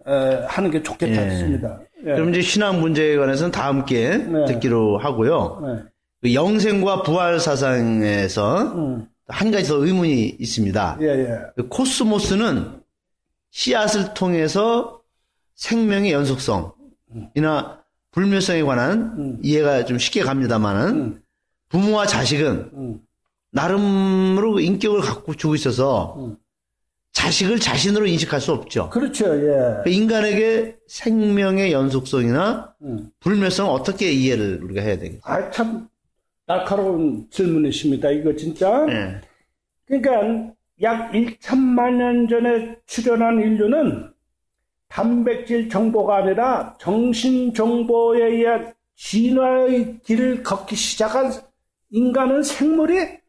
하는 0.04 0.70
게 0.70 0.82
좋겠다 0.82 1.22
예. 1.22 1.26
했습니다. 1.26 1.80
예. 2.00 2.14
그럼 2.14 2.30
이제 2.30 2.40
신앙 2.42 2.80
문제에 2.80 3.16
관해서는 3.16 3.52
다음 3.52 3.84
기회에 3.84 4.18
네. 4.18 4.44
듣기로 4.46 4.98
하고요. 4.98 5.62
네. 5.64 5.82
그 6.20 6.34
영생과 6.34 7.02
부활 7.02 7.40
사상에서 7.40 8.62
음. 8.74 9.08
한 9.28 9.50
가지 9.50 9.68
더 9.68 9.76
의문이 9.76 10.36
있습니다. 10.38 10.98
예, 11.00 11.06
예. 11.06 11.38
그 11.56 11.68
코스모스는 11.68 12.80
씨앗을 13.50 14.14
통해서 14.14 15.00
생명의 15.54 16.12
연속성이나 16.12 17.82
불멸성에 18.10 18.62
관한 18.62 19.38
이해가 19.42 19.84
좀 19.84 19.98
쉽게 19.98 20.22
갑니다만은 20.22 20.88
음. 20.88 21.22
부모와 21.68 22.06
자식은 22.06 22.70
음. 22.74 23.00
나름으로 23.52 24.60
인격을 24.60 25.00
갖고 25.00 25.34
주고 25.34 25.54
있어서 25.54 26.16
음. 26.18 26.36
자식을 27.12 27.60
자신으로 27.60 28.06
인식할 28.06 28.40
수 28.40 28.52
없죠. 28.52 28.88
그렇죠. 28.90 29.26
예. 29.26 29.82
그 29.84 29.90
인간에게 29.90 30.76
생명의 30.86 31.72
연속성이나 31.72 32.74
음. 32.82 33.10
불멸성을 33.20 33.70
어떻게 33.70 34.10
이해를 34.10 34.60
우리가 34.62 34.80
해야 34.80 34.98
되겠어요? 34.98 35.20
아, 35.24 35.50
참 35.50 35.88
날카로운 36.46 37.26
질문이십니다. 37.30 38.10
이거 38.10 38.34
진짜. 38.34 38.84
네. 38.86 39.20
그러니까 39.84 40.52
약 40.80 41.12
1천만 41.12 41.96
년 41.96 42.28
전에 42.28 42.76
출현한 42.86 43.40
인류는 43.40 44.10
단백질 44.88 45.68
정보가 45.68 46.16
아니라 46.16 46.76
정신 46.80 47.52
정보에 47.54 48.24
의한 48.24 48.72
진화의 48.96 50.00
길을 50.04 50.42
걷기 50.42 50.76
시작한 50.76 51.32
인간은 51.90 52.42
생물이 52.42 53.21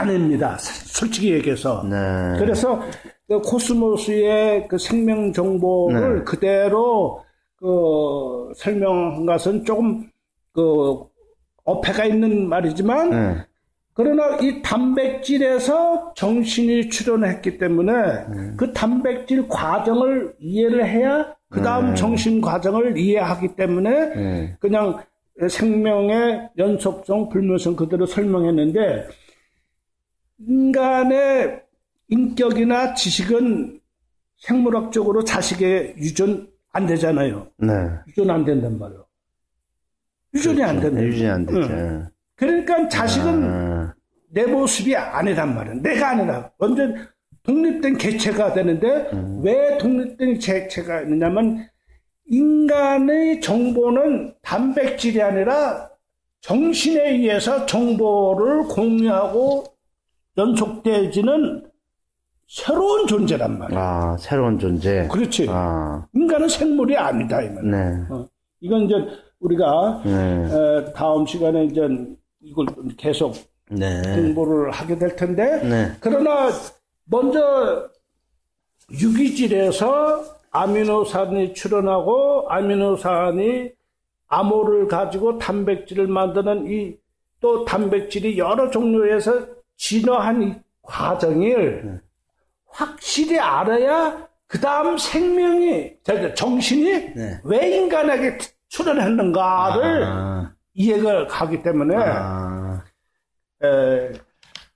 아닙니다. 0.00 0.56
솔직히 0.58 1.32
얘기해서. 1.32 1.84
네. 1.84 2.38
그래서 2.38 2.80
그 3.28 3.40
코스모스의 3.40 4.68
그 4.68 4.78
생명 4.78 5.32
정보를 5.32 6.18
네. 6.18 6.24
그대로 6.24 7.22
그 7.56 8.52
설명한 8.56 9.26
것은 9.26 9.64
조금 9.64 10.08
그 10.52 11.04
어폐가 11.64 12.04
있는 12.04 12.48
말이지만 12.48 13.10
네. 13.10 13.36
그러나 13.94 14.36
이 14.38 14.60
단백질에서 14.60 16.12
정신이 16.14 16.90
출현했기 16.90 17.58
때문에 17.58 17.92
그 18.56 18.72
단백질 18.72 19.48
과정을 19.48 20.34
이해를 20.40 20.86
해야 20.86 21.34
그 21.48 21.62
다음 21.62 21.90
네. 21.90 21.94
정신 21.94 22.40
과정을 22.40 22.98
이해하기 22.98 23.54
때문에 23.54 23.90
네. 24.14 24.56
그냥 24.58 24.98
생명의 25.48 26.50
연속성, 26.58 27.28
불멸성 27.28 27.76
그대로 27.76 28.04
설명했는데 28.04 29.06
인간의 30.38 31.62
인격이나 32.08 32.94
지식은 32.94 33.80
생물학적으로 34.38 35.24
자식에 35.24 35.94
유전 35.98 36.48
안 36.72 36.86
되잖아요. 36.86 37.48
네. 37.58 37.72
유전 38.08 38.30
안 38.30 38.44
된단 38.44 38.78
말이에요. 38.78 39.06
유전이 40.34 40.62
안 40.62 40.80
된다. 40.80 41.00
그렇죠. 41.00 41.14
유전이 41.14 41.30
안 41.30 41.46
되죠. 41.46 41.60
응. 41.70 42.08
그러니까 42.34 42.88
자식은 42.88 43.44
아, 43.44 43.94
내 44.30 44.44
모습이 44.44 44.96
아니란 44.96 45.54
말이야. 45.54 45.74
내가 45.74 46.10
아니라. 46.10 46.50
완전 46.58 47.06
독립된 47.44 47.98
개체가 47.98 48.52
되는데, 48.52 49.10
왜 49.42 49.78
독립된 49.78 50.38
개체가 50.38 51.02
있느냐면, 51.02 51.68
인간의 52.26 53.40
정보는 53.40 54.34
단백질이 54.42 55.22
아니라 55.22 55.90
정신에 56.40 57.10
의해서 57.10 57.64
정보를 57.66 58.64
공유하고 58.64 59.64
연속되어지는 60.36 61.70
새로운 62.46 63.06
존재란 63.06 63.58
말이야. 63.58 63.78
아, 63.78 64.16
새로운 64.18 64.58
존재. 64.58 65.08
그렇지. 65.10 65.46
아, 65.48 66.06
인간은 66.14 66.48
생물이 66.48 66.96
아니다, 66.96 67.40
이 67.42 67.50
말. 67.50 67.64
네. 67.70 68.06
어. 68.10 68.28
이건 68.60 68.82
이제 68.82 68.94
우리가 69.40 70.02
네. 70.04 70.44
에, 70.44 70.92
다음 70.92 71.26
시간에 71.26 71.64
이제 71.64 71.82
이걸 72.42 72.66
계속 72.96 73.34
네. 73.70 74.02
공부를 74.14 74.70
하게 74.70 74.98
될 74.98 75.16
텐데, 75.16 75.62
네. 75.62 75.92
그러나 76.00 76.50
먼저 77.04 77.88
유기질에서 78.90 80.22
아미노산이 80.50 81.54
출현하고 81.54 82.46
아미노산이 82.50 83.70
암호를 84.28 84.88
가지고 84.88 85.38
단백질을 85.38 86.06
만드는 86.06 86.70
이 86.70 87.04
또 87.44 87.62
단백질이 87.66 88.38
여러 88.38 88.70
종류에서 88.70 89.46
진화한 89.76 90.42
이 90.42 90.54
과정을 90.82 92.00
확실히 92.66 93.38
알아야 93.38 94.28
그 94.46 94.60
다음 94.60 94.96
생명이 94.98 95.94
저 96.04 96.34
정신이 96.34 97.14
네. 97.14 97.40
왜 97.44 97.76
인간에게 97.76 98.38
출현했는가를 98.68 100.02
아, 100.04 100.52
이해가 100.74 101.26
가기 101.26 101.62
때문에 101.62 101.96
아, 101.96 102.84
에, 103.62 104.12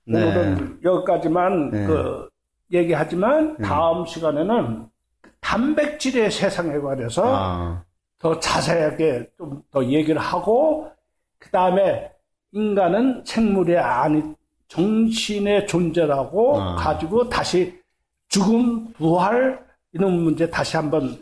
네. 0.05 0.25
오늘은 0.25 0.79
여기까지만 0.83 1.71
네. 1.71 1.85
그 1.87 2.29
얘기하지만 2.71 3.57
다음 3.57 4.05
시간에는 4.05 4.87
단백질의 5.41 6.31
세상에 6.31 6.77
관해서 6.79 7.23
아, 7.25 7.83
더 8.19 8.39
자세하게 8.39 9.29
좀 9.37 9.63
더 9.71 9.83
얘기를 9.85 10.19
하고 10.19 10.91
그 11.37 11.49
다음에 11.51 12.11
인간은 12.51 13.23
생물이 13.25 13.77
아니 13.77 14.21
정신의 14.69 15.67
존재라고 15.67 16.61
아. 16.61 16.75
가지고 16.75 17.27
다시 17.27 17.77
죽음 18.29 18.93
부활 18.93 19.59
이런 19.91 20.13
문제 20.13 20.49
다시 20.49 20.77
한번 20.77 21.19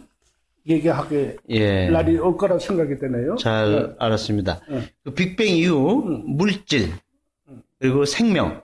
얘기하게 0.67 1.37
예. 1.49 1.89
날이 1.89 2.17
올 2.19 2.37
거라 2.37 2.59
생각이 2.59 2.99
되네요. 2.99 3.37
잘 3.37 3.71
네. 3.71 3.95
알았습니다. 3.97 4.59
네. 4.69 4.81
그 5.03 5.13
빅뱅 5.13 5.55
이후 5.57 6.03
물질 6.25 6.91
그리고 7.79 8.03
생명, 8.05 8.61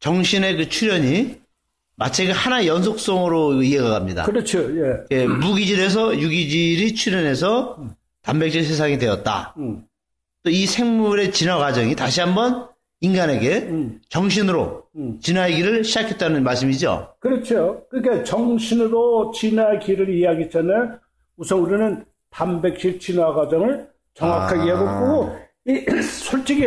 정신의 0.00 0.56
그 0.56 0.68
출현이 0.68 1.38
마치 1.94 2.26
그 2.26 2.32
하나의 2.32 2.66
연속성으로 2.66 3.62
이해가 3.62 3.90
갑니다. 3.90 4.24
그렇죠. 4.24 4.58
예. 4.58 5.04
예, 5.10 5.26
무기질에서 5.26 6.18
유기질이 6.18 6.94
출현해서 6.94 7.78
단백질 8.22 8.64
세상이 8.64 8.98
되었다. 8.98 9.54
음. 9.58 9.84
또이 10.42 10.66
생물의 10.66 11.32
진화 11.32 11.58
과정이 11.58 11.94
다시 11.94 12.20
한번 12.20 12.69
인간에게 13.00 13.58
음. 13.70 14.00
정신으로 14.08 14.84
음. 14.96 15.18
진화의 15.20 15.56
길을 15.56 15.84
시작했다는 15.84 16.42
말씀이죠. 16.42 17.14
그렇죠. 17.20 17.84
그러니까 17.90 18.24
정신으로 18.24 19.32
진화의 19.32 19.80
길을 19.80 20.14
이야기했잖아요. 20.14 20.98
우선 21.36 21.60
우리는 21.60 22.04
단백질 22.30 22.98
진화 22.98 23.32
과정을 23.32 23.88
정확하게 24.14 24.60
아. 24.60 24.64
이해하고 24.64 25.36
이 25.66 25.84
솔직히 26.02 26.66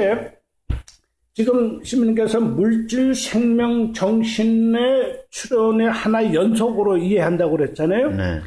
지금 1.35 1.83
시민께서 1.83 2.39
물질, 2.39 3.15
생명, 3.15 3.91
정신의 3.93 5.23
출현의 5.31 5.89
하나의 5.89 6.33
연속으로 6.35 6.97
이해한다고 6.97 7.57
그랬잖아요. 7.57 8.11
네. 8.11 8.41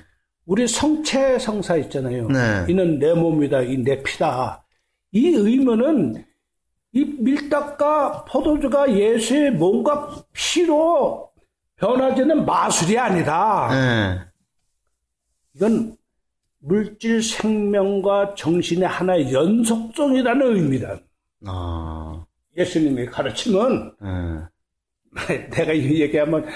우리 0.47 0.68
성체 0.68 1.39
성사 1.41 1.76
있잖아요. 1.78 2.28
네. 2.28 2.64
이는 2.68 3.01
내 3.01 3.12
몸이다, 3.12 3.62
이 3.62 3.82
내 3.82 4.01
피다. 4.05 4.64
이 5.11 5.28
의문은 5.28 6.24
이 6.97 7.05
밀떡과 7.05 8.24
포도주가 8.24 8.90
예수의 8.90 9.51
몸과 9.51 10.16
피로 10.32 11.30
변화되는 11.76 12.47
마술이 12.47 12.99
아니다. 12.99 13.68
네. 13.70 14.20
이건 15.55 15.94
물질 16.61 17.22
생명과 17.22 18.34
정신의 18.34 18.88
하나의 18.88 19.30
연속성이라는 19.30 20.57
의미다. 20.57 20.99
아, 21.47 22.24
예수님의 22.57 23.11
가르침은 23.11 23.92
네. 24.01 25.49
내가 25.51 25.74
이 25.74 26.01
얘기하면 26.01 26.47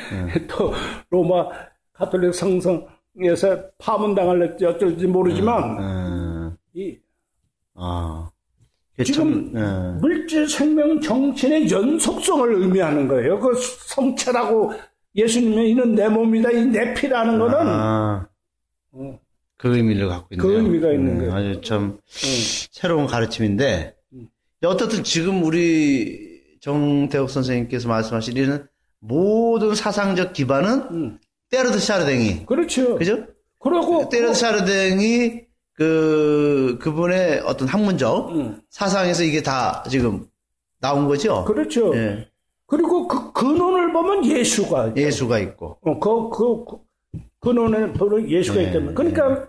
또 0.49 0.72
로마 1.11 1.51
가톨릭 1.93 2.34
성성에서 2.34 3.72
파문당할지 3.76 4.64
어쩔지 4.64 5.07
모르지만 5.07 5.78
음, 5.78 6.57
이 6.72 6.99
아. 7.74 8.30
그게 9.01 9.12
지금 9.12 9.53
참, 9.53 9.94
네. 9.94 10.01
물질 10.01 10.48
생명 10.48 11.01
정신의 11.01 11.70
연속성을 11.70 12.55
의미하는 12.55 13.09
거예요. 13.09 13.38
그 13.40 13.55
성체라고 13.86 14.72
예수님이 15.14 15.70
이는 15.70 15.94
내 15.94 16.09
몸이다, 16.09 16.51
이 16.51 16.66
내 16.66 16.94
피라는 16.94 17.38
거는 17.38 17.57
아, 17.59 18.28
어, 18.92 19.18
그 19.57 19.76
의미를 19.76 20.09
갖고 20.09 20.28
있네요. 20.34 20.46
그 20.46 20.55
의미가 20.55 20.92
있는 20.92 21.18
거예요. 21.18 21.34
아주 21.34 21.61
참 21.62 21.82
음. 21.84 21.98
새로운 22.70 23.07
가르침인데 23.07 23.94
어떻든 24.64 25.03
지금 25.03 25.42
우리 25.42 26.40
정태욱 26.61 27.30
선생님께서 27.30 27.88
말씀하신 27.88 28.36
이는 28.36 28.66
모든 29.01 29.74
사상적 29.74 30.34
기반은 30.34 30.82
음. 30.90 31.18
때르드 31.51 31.78
샤르댕이 31.78 32.44
그렇죠. 32.46 32.96
그죠? 32.96 33.26
그리고 33.59 34.09
때르드 34.11 34.34
샤르댕이 34.34 35.40
그 35.74 36.78
그분의 36.80 37.40
어떤 37.46 37.68
학문적 37.68 38.30
음. 38.30 38.60
사상에서 38.70 39.22
이게 39.22 39.42
다 39.42 39.82
지금 39.88 40.26
나온 40.80 41.06
거죠. 41.06 41.44
그렇죠. 41.44 41.94
예. 41.96 42.28
그리고 42.66 43.08
그 43.08 43.32
근원을 43.32 43.92
보면 43.92 44.24
예수가 44.24 44.88
있죠. 44.88 45.00
예수가 45.00 45.38
있고. 45.40 45.78
어, 45.80 45.98
그, 45.98 46.30
그, 46.30 46.64
그 46.64 46.76
근원에 47.40 47.92
바로 47.92 48.28
예수가 48.28 48.60
네, 48.60 48.68
있다면. 48.68 48.94
그러니까, 48.94 49.48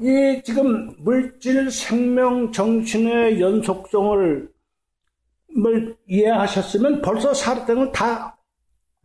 이 0.00 0.42
지금 0.42 0.92
물질, 0.98 1.70
생명, 1.70 2.50
정신의 2.50 3.40
연속성을 3.40 4.48
뭘 5.56 5.96
이해하셨으면 6.08 7.00
벌써 7.00 7.32
사르등을 7.32 7.92
다 7.92 8.36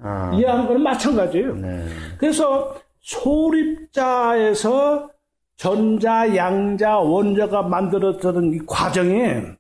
아, 0.02 0.32
이해한 0.34 0.66
거는 0.66 0.82
마찬가지예요. 0.82 1.56
네. 1.56 1.86
그래서 2.18 2.76
소립자에서 3.10 5.10
전자, 5.58 6.36
양자, 6.36 7.00
원자가 7.00 7.64
만들어지는 7.64 8.54
이 8.54 8.60
과정에 8.68 9.58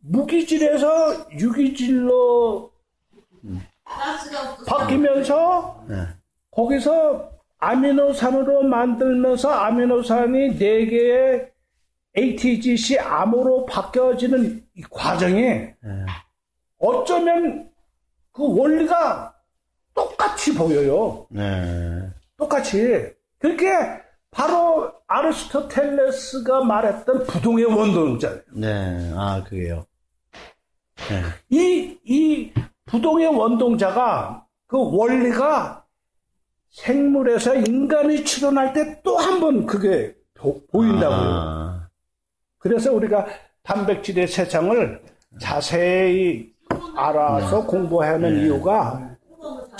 무기질에서 0.00 1.30
유기질로 1.32 2.70
바뀌면서 4.66 5.86
네. 5.88 6.06
거기서 6.50 7.30
아미노산으로 7.58 8.64
만들면서 8.64 9.50
아미노산이 9.50 10.58
4개의 10.58 11.50
ATGC 12.16 12.98
암호로 12.98 13.66
바뀌어지는 13.66 14.66
이 14.74 14.82
과정에 14.82 15.74
네. 15.82 16.06
어쩌면 16.78 17.70
그 18.32 18.56
원리가 18.56 19.29
똑같이 19.94 20.54
보여요. 20.54 21.26
네. 21.30 22.08
똑같이. 22.36 23.12
그게 23.38 23.68
바로 24.30 24.92
아리스토텔레스가 25.06 26.64
말했던 26.64 27.26
부동의 27.26 27.64
원동자예요. 27.64 28.40
네. 28.54 29.12
아, 29.16 29.42
그게요. 29.44 29.86
네. 31.08 31.22
이, 31.48 31.98
이 32.04 32.52
부동의 32.86 33.26
원동자가 33.28 34.46
그 34.66 34.76
원리가 34.78 35.84
생물에서 36.70 37.56
인간이 37.56 38.24
출현할 38.24 38.72
때 38.72 39.02
또 39.02 39.16
한 39.18 39.40
번 39.40 39.66
그게 39.66 40.14
보, 40.34 40.60
인다고요 40.72 41.08
아, 41.10 41.88
그래서 42.58 42.92
우리가 42.92 43.26
단백질의 43.62 44.28
세상을 44.28 45.02
자세히 45.40 46.52
알아서 46.96 47.66
공부하는 47.66 48.38
이유가 48.40 49.16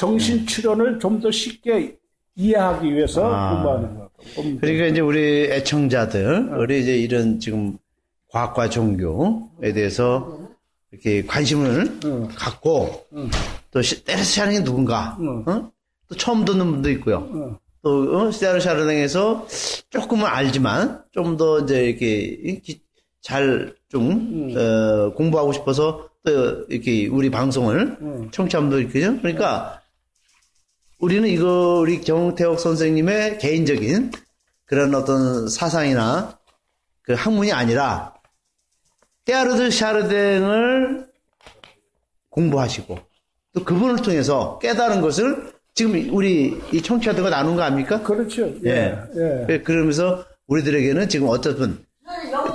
정신 0.05 0.47
출현을 0.47 0.99
좀 0.99 1.21
더 1.21 1.31
쉽게 1.31 1.97
이해하기 2.35 2.95
위해서 2.95 3.31
아. 3.31 3.53
공부하는 3.55 3.95
거예요. 3.97 4.59
그러니까 4.61 4.87
이제 4.87 5.01
우리 5.01 5.45
애청자들, 5.51 6.55
우리 6.59 6.81
이제 6.81 6.97
이런 6.97 7.39
지금 7.39 7.77
과학과 8.29 8.71
종교에 8.71 9.73
대해서 9.75 10.39
이렇게 10.91 11.23
관심을 11.27 11.99
응. 12.05 12.29
갖고 12.35 13.05
또 13.71 13.83
시- 13.83 14.03
테레스 14.05 14.37
샤르이 14.37 14.65
누군가, 14.65 15.19
응. 15.21 15.45
어? 15.47 15.71
또 16.09 16.15
처음 16.17 16.45
듣는 16.47 16.71
분도 16.71 16.91
있고요. 16.93 17.29
응. 17.35 17.57
또 17.83 18.17
어? 18.19 18.31
스테르 18.33 18.61
샤르댕에서 18.61 19.47
조금은 19.91 20.25
알지만 20.27 21.03
좀 21.13 21.37
더 21.37 21.61
이제 21.61 21.85
이렇게 21.89 22.79
잘좀 23.21 24.55
어, 24.57 25.13
공부하고 25.15 25.53
싶어서 25.53 26.09
또 26.25 26.65
이렇게 26.69 27.07
우리 27.09 27.31
방송을 27.31 27.97
응. 28.01 28.29
청취자분들 28.31 28.83
있거든요. 28.87 29.19
그러니까 29.21 29.80
우리는 31.01 31.27
이거 31.29 31.79
우리 31.81 32.03
정태욱 32.03 32.61
선생님의 32.61 33.39
개인적인 33.39 34.13
그런 34.67 34.95
어떤 34.95 35.49
사상이나 35.49 36.39
그 37.03 37.15
학문이 37.15 37.53
아니라 37.53 38.15
테아르드 39.25 39.71
샤르댕을 39.71 41.09
공부하시고 42.29 42.99
또 43.55 43.65
그분을 43.65 43.97
통해서 43.97 44.59
깨달은 44.61 45.01
것을 45.01 45.53
지금 45.75 46.15
우리 46.15 46.61
이 46.71 46.83
청취자들과 46.83 47.31
나눈 47.31 47.57
거 47.57 47.63
아닙니까? 47.63 48.03
그렇죠. 48.03 48.53
예. 48.67 48.97
예. 49.49 49.61
그러면서 49.63 50.25
우리들에게는 50.49 51.09
지금 51.09 51.29
어쨌든 51.29 51.83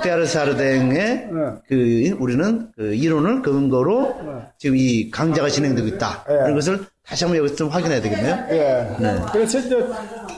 테아르사르댕의 0.00 1.28
어. 1.32 1.58
그 1.66 2.16
우리는 2.18 2.70
그 2.76 2.94
이론을 2.94 3.42
근거로 3.42 4.14
지금 4.58 4.76
이 4.76 5.10
강좌가 5.10 5.48
진행되고 5.48 5.86
있다. 5.88 6.24
예. 6.28 6.34
그런 6.34 6.54
것을 6.54 6.80
다시 7.04 7.24
한번 7.24 7.38
여기서 7.38 7.54
좀 7.54 7.68
확인해야 7.68 8.00
되겠네요. 8.00 8.46
예. 8.50 8.86
그래서 9.32 9.58
이제 9.58 9.76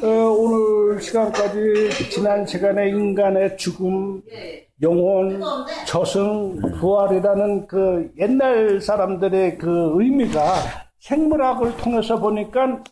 어, 0.03 0.07
오늘 0.07 1.01
시간까지 1.01 2.11
지난 2.11 2.47
시간에 2.47 2.89
인간의 2.91 3.57
죽음, 3.57 4.21
영혼, 4.83 5.41
저승, 5.87 6.61
부활이라는 6.79 7.67
그 7.67 8.11
옛날 8.19 8.81
사람들의 8.81 9.59
그 9.59 9.93
의미가 9.95 10.43
생물학을 11.01 11.77
통해서 11.79 12.19
보니까 12.19 12.83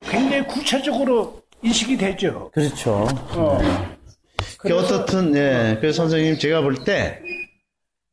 굉장히 0.00 0.46
구체적으로 0.46 1.40
인식이 1.62 1.96
되죠. 1.96 2.50
그렇죠. 2.52 3.06
어. 3.34 3.58
그 3.58 4.01
어떻든 4.70 5.34
예. 5.34 5.76
그래서 5.80 6.02
선생님 6.02 6.38
제가 6.38 6.60
볼 6.62 6.84
때 6.84 7.20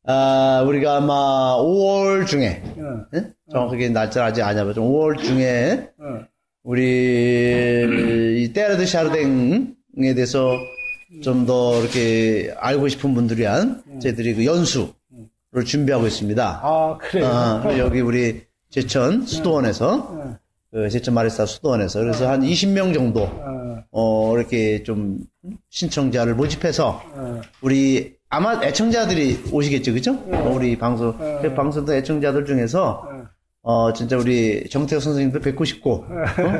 아, 0.06 0.64
우리가 0.66 0.96
아마 0.96 1.56
5월 1.58 2.26
중에 2.26 2.62
어, 2.78 3.04
예? 3.14 3.26
정확하게 3.52 3.90
날짜 3.90 4.24
아직 4.24 4.42
안 4.42 4.56
잡았죠. 4.56 4.80
5월 4.82 5.22
중에 5.22 5.88
어, 5.98 6.24
우리 6.64 8.42
이 8.42 8.52
테르드 8.52 8.86
샤르댕에 8.86 10.14
대해서 10.14 10.56
좀 11.22 11.44
더 11.46 11.80
이렇게 11.80 12.52
알고 12.56 12.88
싶은 12.88 13.14
분들이 13.14 13.44
한 13.44 13.82
저희들이 14.00 14.34
그 14.34 14.44
연수 14.46 14.94
를 15.52 15.64
준비하고 15.64 16.06
있습니다. 16.06 16.60
아, 16.62 16.96
그래요. 17.00 17.26
아, 17.26 17.76
여기 17.76 18.00
우리 18.00 18.42
제천 18.70 19.26
수도원에서 19.26 19.94
어, 19.96 20.36
그 20.70 20.88
제천 20.88 21.12
마리사 21.14 21.44
수도원에서 21.44 21.98
그래서 21.98 22.28
한 22.30 22.40
20명 22.42 22.94
정도 22.94 23.28
어, 23.90 24.30
어 24.32 24.36
이렇게 24.38 24.82
좀 24.82 25.18
신청자를 25.70 26.34
모집해서 26.34 27.02
어. 27.14 27.40
우리 27.62 28.16
아마 28.28 28.62
애청자들이 28.62 29.44
오시겠죠, 29.52 29.92
그죠? 29.92 30.12
어, 30.12 30.52
우리 30.54 30.76
방송 30.78 31.16
그 31.42 31.54
방송도 31.54 31.94
애청자들 31.94 32.44
중에서 32.44 33.04
어 33.62 33.92
진짜 33.92 34.16
우리 34.16 34.68
정태호 34.68 35.00
선생님도 35.00 35.40
뵙고 35.40 35.64
싶고 35.64 36.04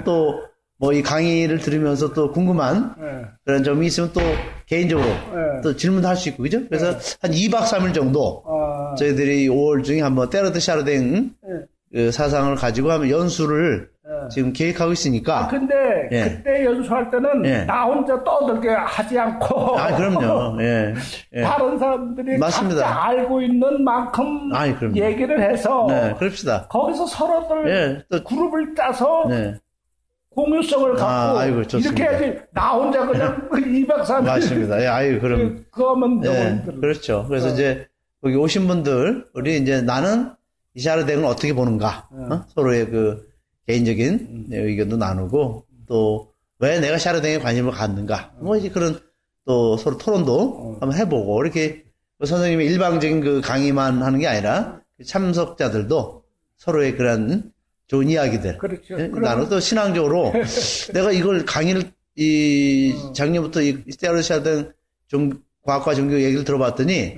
또 0.04 0.50
뭐 0.80 0.94
이 0.94 1.02
강의를 1.02 1.58
들으면서 1.58 2.14
또 2.14 2.32
궁금한 2.32 2.94
예. 2.98 3.26
그런 3.44 3.62
점이 3.62 3.86
있으면 3.86 4.10
또 4.14 4.20
개인적으로 4.66 5.06
네. 5.06 5.60
또 5.62 5.76
질문도 5.76 6.08
할 6.08 6.16
수 6.16 6.30
있고 6.30 6.42
그죠? 6.42 6.66
그래서 6.66 6.92
한 7.20 7.30
2박 7.32 7.64
3일 7.64 7.92
정도 7.92 8.42
아, 8.46 8.94
저희들이 8.94 9.46
5월 9.48 9.84
중에 9.84 10.00
한번 10.00 10.30
테르드 10.30 10.58
샤르댕 10.58 11.34
예. 11.46 11.66
그 11.92 12.10
사상을 12.10 12.54
가지고 12.56 12.92
하면 12.92 13.10
연수를 13.10 13.90
예. 13.99 13.99
지금 14.28 14.52
계획하고 14.52 14.92
있으니까 14.92 15.48
근데 15.48 15.74
예. 16.12 16.24
그때 16.24 16.64
연수할 16.64 17.10
때는 17.10 17.44
예. 17.46 17.64
나 17.64 17.84
혼자 17.84 18.22
떠들게 18.22 18.68
하지 18.70 19.18
않고 19.18 19.78
아 19.78 19.96
그럼요 19.96 20.60
예, 20.62 20.94
예. 21.34 21.42
다른 21.42 21.78
사람들이 21.78 22.38
맞습니다. 22.38 22.82
각자 22.84 23.02
알고 23.08 23.40
있는 23.42 23.82
만큼 23.84 24.50
아이, 24.54 24.74
그럼요. 24.74 24.96
얘기를 24.96 25.40
해서 25.40 25.86
네 25.88 26.14
그럽시다 26.18 26.66
거기서 26.68 27.06
서로들 27.06 27.68
예, 27.70 28.04
또- 28.10 28.22
그룹을 28.24 28.74
짜서 28.74 29.24
네 29.28 29.54
공유성을 30.34 30.94
갖고 30.94 31.04
아, 31.04 31.40
아이고, 31.40 31.64
좋습니다. 31.66 32.04
이렇게 32.04 32.24
해야지 32.26 32.40
나 32.52 32.70
혼자 32.70 33.04
그냥 33.04 33.48
2박 33.50 34.02
3일 34.04 34.22
맞습니다 34.24 34.80
예, 34.82 34.86
아유 34.86 35.20
그럼 35.20 35.64
그거면 35.70 36.20
너무 36.20 36.36
예. 36.36 36.62
그렇죠 36.80 37.24
그래서 37.28 37.48
어. 37.48 37.50
이제 37.52 37.86
여기 38.24 38.36
오신 38.36 38.66
분들 38.68 39.26
우리 39.34 39.56
이제 39.58 39.82
나는 39.82 40.30
이 40.74 40.80
샤르댕을 40.80 41.24
어떻게 41.24 41.52
보는가 41.52 42.08
어? 42.12 42.44
서로의 42.54 42.86
그 42.90 43.28
개인적인 43.70 44.46
의견도 44.50 44.96
나누고 44.96 45.66
또 45.86 46.30
왜 46.60 46.78
내가 46.78 46.98
샤르댕에 46.98 47.38
관심을 47.38 47.72
갖는가 47.72 48.32
뭐 48.38 48.56
이제 48.56 48.68
그런 48.68 49.00
또 49.46 49.76
서로 49.78 49.96
토론도 49.96 50.76
한번 50.80 50.96
해보고 50.98 51.42
이렇게 51.42 51.84
그 52.18 52.26
선생님이 52.26 52.66
일방적인 52.66 53.20
그 53.22 53.40
강의만 53.40 54.02
하는 54.02 54.18
게 54.18 54.26
아니라 54.28 54.80
참석자들도 55.04 56.22
서로의 56.58 56.96
그런 56.96 57.50
좋은 57.86 58.10
이야기들 58.10 58.58
그렇죠. 58.58 59.00
예? 59.00 59.08
나는 59.08 59.48
또 59.48 59.58
신앙적으로 59.58 60.32
내가 60.92 61.10
이걸 61.12 61.46
강의를 61.46 61.90
이 62.16 62.94
작년부터 63.14 63.62
이 63.62 63.82
스테아르샤등 63.90 64.72
종 65.08 65.32
과학과 65.62 65.94
종교 65.94 66.20
얘기를 66.20 66.44
들어봤더니 66.44 67.14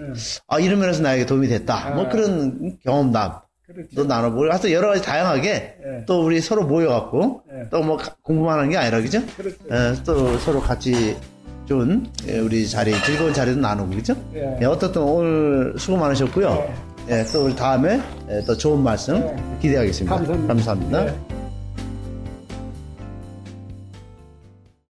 아 0.46 0.60
이런 0.60 0.78
면에서 0.78 1.02
나에게 1.02 1.26
도움이 1.26 1.48
됐다. 1.48 1.90
뭐 1.96 2.06
아. 2.06 2.08
그런 2.08 2.78
경험담 2.84 3.40
그렇죠. 3.74 3.90
또 3.94 4.04
나눠보고 4.04 4.50
하여튼 4.50 4.70
여러 4.72 4.88
가지 4.88 5.02
다양하게 5.02 5.48
예. 5.50 6.04
또 6.06 6.24
우리 6.24 6.40
서로 6.40 6.64
모여갖고 6.64 7.42
예. 7.52 7.68
또뭐 7.70 7.98
공부만 8.22 8.58
하는 8.58 8.70
게 8.70 8.76
아니라 8.76 9.00
그죠? 9.00 9.20
그렇죠. 9.36 9.56
예, 9.70 9.94
또 10.04 10.38
서로 10.38 10.60
같이 10.60 11.16
좋은 11.66 12.06
예, 12.28 12.38
우리 12.38 12.68
자리 12.68 12.92
즐거운 13.04 13.32
자리도 13.32 13.60
나누고 13.60 13.90
그죠? 13.90 14.14
예. 14.34 14.58
예, 14.60 14.64
어떻든 14.64 15.02
오늘 15.02 15.74
수고 15.78 15.96
많으셨고요. 15.96 16.92
예, 17.10 17.24
또 17.32 17.46
우리 17.46 17.56
다음에 17.56 18.00
예, 18.30 18.42
또 18.46 18.56
좋은 18.56 18.82
말씀 18.82 19.16
예. 19.16 19.36
기대하겠습니다. 19.60 20.16
감사합니다. 20.16 20.54
감사합니다. 20.54 21.06
예. 21.06 21.41